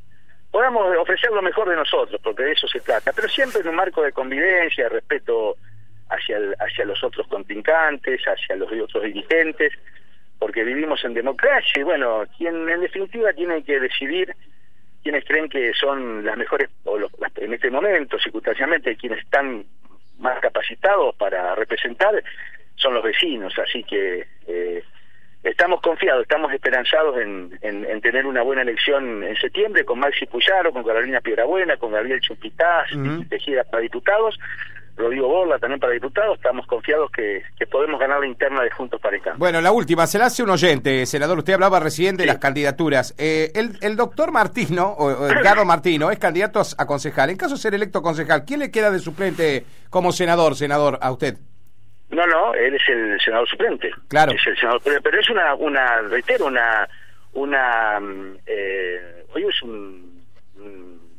podamos 0.53 0.95
ofrecer 0.97 1.31
lo 1.31 1.41
mejor 1.41 1.67
de 1.67 1.75
nosotros, 1.75 2.21
porque 2.23 2.43
de 2.43 2.51
eso 2.51 2.67
se 2.67 2.79
trata, 2.79 3.11
pero 3.11 3.27
siempre 3.27 3.61
en 3.61 3.69
un 3.69 3.75
marco 3.75 4.03
de 4.03 4.11
convivencia, 4.11 4.83
de 4.83 4.89
respeto 4.91 5.55
hacia, 6.09 6.37
hacia 6.59 6.85
los 6.85 7.03
otros 7.03 7.27
contrincantes, 7.27 8.21
hacia 8.21 8.55
los 8.55 8.71
otros 8.71 9.03
dirigentes, 9.03 9.73
porque 10.37 10.63
vivimos 10.63 11.03
en 11.05 11.15
democracia 11.15 11.81
y 11.81 11.83
bueno, 11.83 12.23
quien 12.37 12.69
en 12.69 12.81
definitiva 12.81 13.33
tiene 13.33 13.63
que 13.63 13.79
decidir 13.79 14.35
quienes 15.01 15.25
creen 15.25 15.49
que 15.49 15.73
son 15.73 16.23
las 16.23 16.37
mejores, 16.37 16.69
o 16.83 16.99
los, 16.99 17.11
en 17.37 17.53
este 17.53 17.71
momento, 17.71 18.19
circunstancialmente, 18.19 18.95
quienes 18.95 19.19
están 19.23 19.65
más 20.19 20.39
capacitados 20.39 21.15
para 21.15 21.55
representar 21.55 22.23
son 22.75 22.93
los 22.93 23.03
vecinos, 23.03 23.53
así 23.59 23.83
que 23.83 24.27
eh, 24.47 24.83
estamos 25.43 25.81
confiados, 25.81 26.23
estamos 26.23 26.51
esperanzados 26.53 27.17
en, 27.19 27.57
en, 27.61 28.01
tener 28.01 28.25
una 28.25 28.41
buena 28.41 28.61
elección 28.61 29.23
en 29.23 29.35
septiembre 29.35 29.85
con 29.85 29.99
Maxi 29.99 30.25
Puyaro, 30.25 30.71
con 30.71 30.83
Carolina 30.83 31.21
Piedrabuena, 31.21 31.77
con 31.77 31.91
Gabriel 31.91 32.21
Chumpitaz, 32.21 32.89
Tejida 33.29 33.63
para 33.63 33.81
diputados, 33.81 34.39
Rodrigo 34.95 35.27
Borla 35.27 35.57
también 35.57 35.79
para 35.79 35.93
diputados, 35.93 36.35
estamos 36.35 36.67
confiados 36.67 37.09
que, 37.11 37.41
que, 37.57 37.65
podemos 37.65 37.99
ganar 37.99 38.19
la 38.19 38.27
interna 38.27 38.61
de 38.61 38.69
Juntos 38.69 39.01
para 39.01 39.15
el 39.15 39.21
Cambio. 39.23 39.39
Bueno, 39.39 39.59
la 39.59 39.71
última, 39.71 40.05
se 40.05 40.19
la 40.19 40.25
hace 40.25 40.43
un 40.43 40.51
oyente, 40.51 41.05
senador, 41.07 41.39
usted 41.39 41.53
hablaba 41.53 41.79
recién 41.79 42.15
de 42.15 42.27
las 42.27 42.37
candidaturas. 42.37 43.15
Eh, 43.17 43.51
el, 43.55 43.77
el 43.81 43.95
doctor 43.95 44.31
Martino, 44.31 44.89
o 44.91 45.27
Edgardo 45.27 45.65
Martino, 45.65 46.11
es 46.11 46.19
candidato 46.19 46.61
a 46.77 46.85
concejal. 46.85 47.31
En 47.31 47.37
caso 47.37 47.55
de 47.55 47.61
ser 47.61 47.73
electo 47.73 48.03
concejal, 48.03 48.45
¿quién 48.45 48.59
le 48.59 48.69
queda 48.69 48.91
de 48.91 48.99
suplente 48.99 49.65
como 49.89 50.11
senador, 50.11 50.55
senador, 50.55 50.99
a 51.01 51.11
usted? 51.11 51.37
No, 52.13 52.27
no, 52.27 52.53
él 52.53 52.75
es 52.75 52.87
el 52.87 53.19
senador 53.19 53.47
suplente. 53.49 53.91
Claro. 54.07 54.33
Es 54.33 54.45
el 54.45 54.55
senador, 54.57 54.81
pero, 54.83 55.19
es 55.19 55.29
una, 55.29 55.55
una, 55.55 56.01
reitero, 56.01 56.45
una, 56.45 56.87
una, 57.33 57.99
mm, 57.99 58.37
eh, 58.45 59.25
hoy 59.33 59.45
es 59.45 59.61
un, 59.63 60.13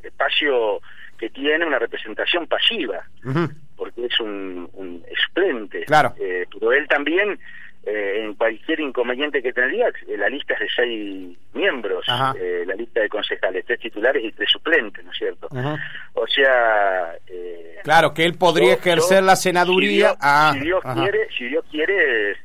espacio 0.03 0.81
que 1.19 1.31
tiene 1.31 1.65
una 1.65 1.79
representación 1.79 2.47
pasiva, 2.47 3.05
porque 3.95 4.07
es 4.07 4.21
un, 4.21 4.69
un 4.75 5.05
suplente. 5.27 5.85
Claro. 5.85 6.15
Eh, 6.19 6.47
pero 6.53 6.73
él 6.73 6.87
también 6.89 7.39
eh, 7.87 8.25
en 8.25 8.35
cualquier 8.35 8.81
inconveniente 8.81 9.43
que 9.43 9.53
tendría, 9.53 9.89
eh, 9.89 10.17
la 10.17 10.29
lista 10.29 10.55
es 10.55 10.61
de 10.61 10.69
seis 10.75 11.39
miembros, 11.53 12.07
eh, 12.39 12.65
la 12.67 12.75
lista 12.75 13.01
de 13.01 13.09
concejales, 13.09 13.65
tres 13.67 13.79
titulares 13.81 14.25
y 14.25 14.33
tres 14.33 14.51
suplentes, 14.51 15.05
¿no 15.05 15.11
es 15.11 15.19
cierto? 15.19 15.49
O 16.15 16.27
sea... 16.27 17.13
Eh, 17.27 17.81
claro, 17.83 18.15
que 18.15 18.25
él 18.25 18.39
podría 18.39 18.75
ejercer 18.75 19.23
la 19.23 19.37
senaduría... 19.37 20.13
Si 20.13 20.17
ah, 20.21 20.55
Dios, 20.59 20.83
quiere, 20.83 21.29
si 21.37 21.49
Dios 21.49 21.65
quiere 21.71 22.37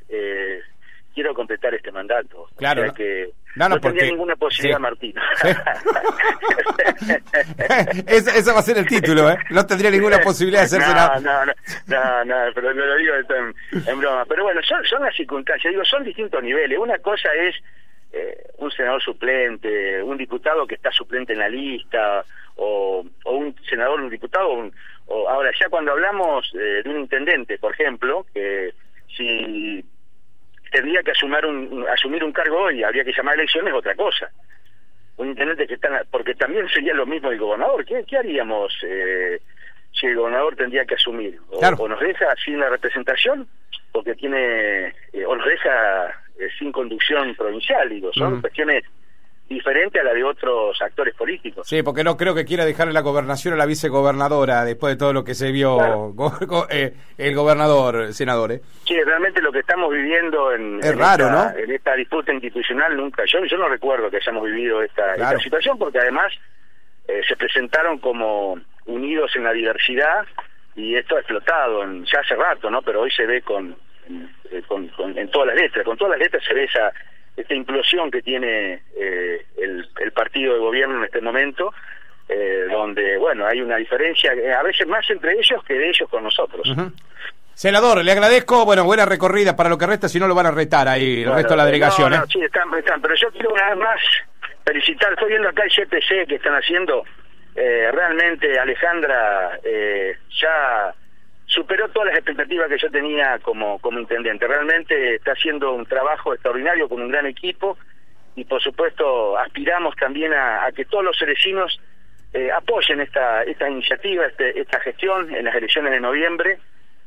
quiero 1.14 1.34
completar 1.34 1.74
este 1.74 1.90
mandato. 1.90 2.48
Claro. 2.56 2.82
O 2.82 2.84
sea 2.84 2.94
que 2.94 3.30
no, 3.56 3.68
no, 3.68 3.80
tendría 3.80 4.10
ninguna 4.10 4.36
posibilidad, 4.36 4.78
Martín. 4.78 5.12
eso, 8.06 8.54
va 8.54 8.60
a 8.60 8.62
ser 8.62 8.78
el 8.78 8.86
título, 8.86 9.28
¿eh? 9.30 9.38
No 9.50 9.66
tendría 9.66 9.90
ninguna 9.90 10.20
posibilidad 10.20 10.62
de 10.62 10.68
ser 10.68 10.80
senador. 10.82 11.20
No, 11.22 11.44
no, 11.44 11.52
no, 11.86 12.24
no, 12.24 12.36
pero 12.54 12.72
lo 12.72 12.96
digo 12.96 13.14
en, 13.14 13.52
en, 13.86 13.98
broma. 13.98 14.24
Pero 14.26 14.44
bueno, 14.44 14.62
son, 14.62 14.84
son 14.84 15.02
las 15.02 15.16
circunstancias, 15.16 15.72
digo, 15.72 15.84
son 15.84 16.04
distintos 16.04 16.40
niveles. 16.42 16.78
Una 16.78 16.98
cosa 16.98 17.28
es 17.34 17.56
eh, 18.12 18.50
un 18.58 18.70
senador 18.70 19.02
suplente, 19.02 20.00
un 20.02 20.16
diputado 20.16 20.66
que 20.66 20.76
está 20.76 20.92
suplente 20.92 21.32
en 21.32 21.40
la 21.40 21.48
lista, 21.48 22.24
o, 22.56 23.04
o 23.24 23.32
un 23.32 23.54
senador, 23.68 24.00
un 24.00 24.10
diputado, 24.10 24.70
o 25.06 25.28
ahora 25.28 25.50
ya 25.58 25.68
cuando 25.68 25.90
hablamos 25.92 26.52
eh, 26.54 26.82
de 26.84 26.90
un 26.90 27.00
intendente, 27.00 27.58
por 27.58 27.72
ejemplo, 27.72 28.26
que 28.32 28.74
si 29.16 29.84
tendría 30.70 31.02
que 31.02 31.10
asumir 31.10 31.44
un, 31.46 31.86
asumir 31.88 32.24
un 32.24 32.32
cargo 32.32 32.62
hoy, 32.62 32.82
habría 32.82 33.04
que 33.04 33.12
llamar 33.12 33.34
a 33.34 33.38
elecciones 33.38 33.74
otra 33.74 33.94
cosa. 33.94 34.30
Un 35.16 35.28
intendente 35.28 35.66
que 35.66 35.74
está, 35.74 36.04
porque 36.10 36.34
también 36.34 36.68
sería 36.68 36.94
lo 36.94 37.06
mismo 37.06 37.30
el 37.30 37.38
gobernador. 37.38 37.84
¿Qué, 37.84 38.04
qué 38.08 38.16
haríamos 38.16 38.72
eh, 38.82 39.40
si 39.92 40.06
el 40.06 40.16
gobernador 40.16 40.56
tendría 40.56 40.84
que 40.84 40.94
asumir? 40.94 41.38
O, 41.50 41.88
nos 41.88 42.00
deja 42.00 42.34
sin 42.42 42.58
la 42.58 42.70
representación, 42.70 43.46
porque 43.92 44.14
tiene, 44.14 44.94
eh, 45.12 45.24
o 45.26 45.36
nos 45.36 45.46
deja 45.46 46.06
eh, 46.38 46.48
sin 46.58 46.72
conducción 46.72 47.34
provincial, 47.34 47.88
digo, 47.88 48.12
son 48.14 48.40
cuestiones 48.40 48.84
diferente 49.50 49.98
a 49.98 50.04
la 50.04 50.14
de 50.14 50.22
otros 50.22 50.80
actores 50.80 51.12
políticos. 51.16 51.66
Sí, 51.68 51.82
porque 51.82 52.04
no 52.04 52.16
creo 52.16 52.36
que 52.36 52.44
quiera 52.44 52.64
dejarle 52.64 52.92
la 52.92 53.00
gobernación 53.00 53.52
a 53.52 53.56
la 53.56 53.66
vicegobernadora 53.66 54.64
después 54.64 54.94
de 54.94 54.98
todo 54.98 55.12
lo 55.12 55.24
que 55.24 55.34
se 55.34 55.50
vio 55.50 56.14
eh, 56.70 56.94
el 57.18 57.34
gobernador, 57.34 58.14
senador. 58.14 58.52
¿eh? 58.52 58.60
Sí, 58.86 58.94
realmente 59.02 59.42
lo 59.42 59.50
que 59.50 59.58
estamos 59.58 59.92
viviendo 59.92 60.52
en, 60.52 60.78
esta, 60.78 61.54
en 61.58 61.70
esta 61.72 61.94
disputa 61.96 62.32
institucional 62.32 62.96
nunca, 62.96 63.24
yo, 63.26 63.44
yo 63.44 63.58
no 63.58 63.68
recuerdo 63.68 64.08
que 64.08 64.18
hayamos 64.18 64.44
vivido 64.44 64.82
esta, 64.82 65.14
esta 65.14 65.38
situación 65.40 65.76
porque 65.76 65.98
además 65.98 66.32
eh, 67.08 67.20
se 67.26 67.34
presentaron 67.34 67.98
como 67.98 68.56
unidos 68.86 69.34
en 69.34 69.42
la 69.42 69.52
diversidad 69.52 70.26
y 70.76 70.94
esto 70.94 71.16
ha 71.16 71.18
explotado 71.18 71.84
ya 72.04 72.20
hace 72.20 72.36
rato, 72.36 72.70
¿no? 72.70 72.82
Pero 72.82 73.00
hoy 73.00 73.10
se 73.10 73.26
ve 73.26 73.42
con, 73.42 73.74
eh, 74.08 74.62
con, 74.68 74.88
en 75.18 75.28
todas 75.28 75.48
las 75.48 75.56
letras, 75.56 75.84
con 75.84 75.96
todas 75.96 76.12
las 76.12 76.20
letras 76.20 76.44
se 76.44 76.54
ve 76.54 76.64
esa 76.64 76.92
esta 77.36 77.54
implosión 77.54 78.10
que 78.10 78.22
tiene 78.22 78.82
eh, 78.96 79.46
el, 79.58 79.88
el, 80.00 80.12
partido 80.12 80.54
de 80.54 80.60
gobierno 80.60 80.98
en 80.98 81.04
este 81.04 81.20
momento, 81.20 81.72
eh, 82.28 82.66
donde, 82.70 83.16
bueno, 83.18 83.46
hay 83.46 83.60
una 83.60 83.76
diferencia, 83.76 84.32
eh, 84.32 84.52
a 84.52 84.62
veces 84.62 84.86
más 84.86 85.08
entre 85.10 85.32
ellos 85.32 85.62
que 85.64 85.74
de 85.74 85.88
ellos 85.88 86.08
con 86.08 86.24
nosotros. 86.24 86.66
Senador, 87.54 88.02
le 88.04 88.12
agradezco, 88.12 88.64
bueno, 88.64 88.84
buena 88.84 89.04
recorrida 89.04 89.56
para 89.56 89.68
lo 89.68 89.76
que 89.76 89.86
resta, 89.86 90.08
si 90.08 90.18
no 90.18 90.26
lo 90.26 90.34
van 90.34 90.46
a 90.46 90.50
retar 90.50 90.88
ahí 90.88 91.22
el 91.22 91.32
resto 91.32 91.54
de 91.54 91.56
la 91.56 91.66
delegación. 91.66 92.12
No, 92.12 92.26
sí, 92.26 92.40
están, 92.42 92.72
están, 92.74 93.00
pero 93.02 93.14
yo 93.14 93.30
quiero 93.32 93.52
una 93.52 93.70
vez 93.70 93.78
más 93.78 94.00
felicitar, 94.64 95.12
estoy 95.12 95.28
viendo 95.28 95.48
acá 95.48 95.64
el 95.64 95.70
CPC 95.70 96.28
que 96.28 96.36
están 96.36 96.54
haciendo, 96.54 97.04
realmente 97.54 98.58
Alejandra 98.58 99.58
ya 100.40 100.94
superó 101.50 101.88
todas 101.88 102.08
las 102.08 102.18
expectativas 102.18 102.68
que 102.68 102.78
yo 102.78 102.90
tenía 102.90 103.38
como, 103.40 103.80
como 103.80 103.98
intendente. 103.98 104.46
Realmente 104.46 105.16
está 105.16 105.32
haciendo 105.32 105.72
un 105.72 105.84
trabajo 105.84 106.32
extraordinario 106.32 106.88
con 106.88 107.02
un 107.02 107.08
gran 107.08 107.26
equipo 107.26 107.76
y 108.36 108.44
por 108.44 108.62
supuesto 108.62 109.36
aspiramos 109.36 109.96
también 109.96 110.32
a, 110.32 110.70
que 110.74 110.84
todos 110.84 111.04
los 111.04 111.18
cerecinos 111.18 111.80
eh, 112.32 112.50
apoyen 112.52 113.00
esta, 113.00 113.42
esta 113.42 113.68
iniciativa, 113.68 114.26
este, 114.26 114.60
esta 114.60 114.78
gestión 114.80 115.34
en 115.34 115.44
las 115.44 115.54
elecciones 115.56 115.90
de 115.90 116.00
noviembre, 116.00 116.60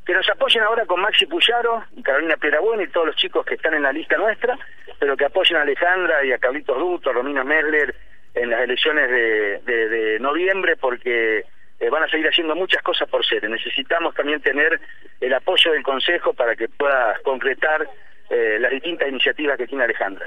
que 0.06 0.13
nos 0.13 0.29
apoyen 0.29 0.63
ahora 0.63 0.86
con 0.86 0.99
Maxi 0.99 1.25
Puyaro 1.25 1.86
y 1.95 2.03
Carolina 2.03 2.36
Piedrabuena 2.36 2.84
y 2.84 2.88
todos 2.88 3.08
los 3.08 3.15
chicos 3.15 3.45
que 3.45 3.56
están 3.56 3.73
en 3.73 3.84
la 3.84 3.93
lista 3.93 4.17
nuestra, 4.17 4.58
pero 4.99 5.15
que 5.15 5.23
apoyen 5.23 5.56
a 5.56 5.62
Alejandra 5.62 6.25
y 6.25 6.34
a 6.34 6.38
Carlitos 6.38 6.77
Duto, 6.77 7.10
a 7.10 7.13
Romina 7.13 7.45
Merler 7.45 7.95
en 8.34 8.49
las 8.49 8.60
elecciones 8.60 9.10
de, 9.10 9.88
de 9.88 10.19
noviembre, 10.19 10.75
porque 10.75 11.45
eh, 11.83 11.89
van 11.89 12.03
a 12.03 12.07
seguir 12.07 12.27
haciendo 12.27 12.55
muchas 12.55 12.81
cosas 12.81 13.09
por 13.09 13.25
ser. 13.25 13.49
Necesitamos 13.49 14.15
también 14.15 14.39
tener 14.41 14.79
el 15.19 15.33
apoyo 15.33 15.71
del 15.73 15.83
Consejo 15.83 16.33
para 16.33 16.55
que 16.55 16.69
pueda 16.69 17.19
concretar 17.23 17.85
eh, 18.29 18.57
las 18.59 18.71
distintas 18.71 19.09
iniciativas 19.09 19.57
que 19.57 19.67
tiene 19.67 19.83
Alejandra. 19.83 20.25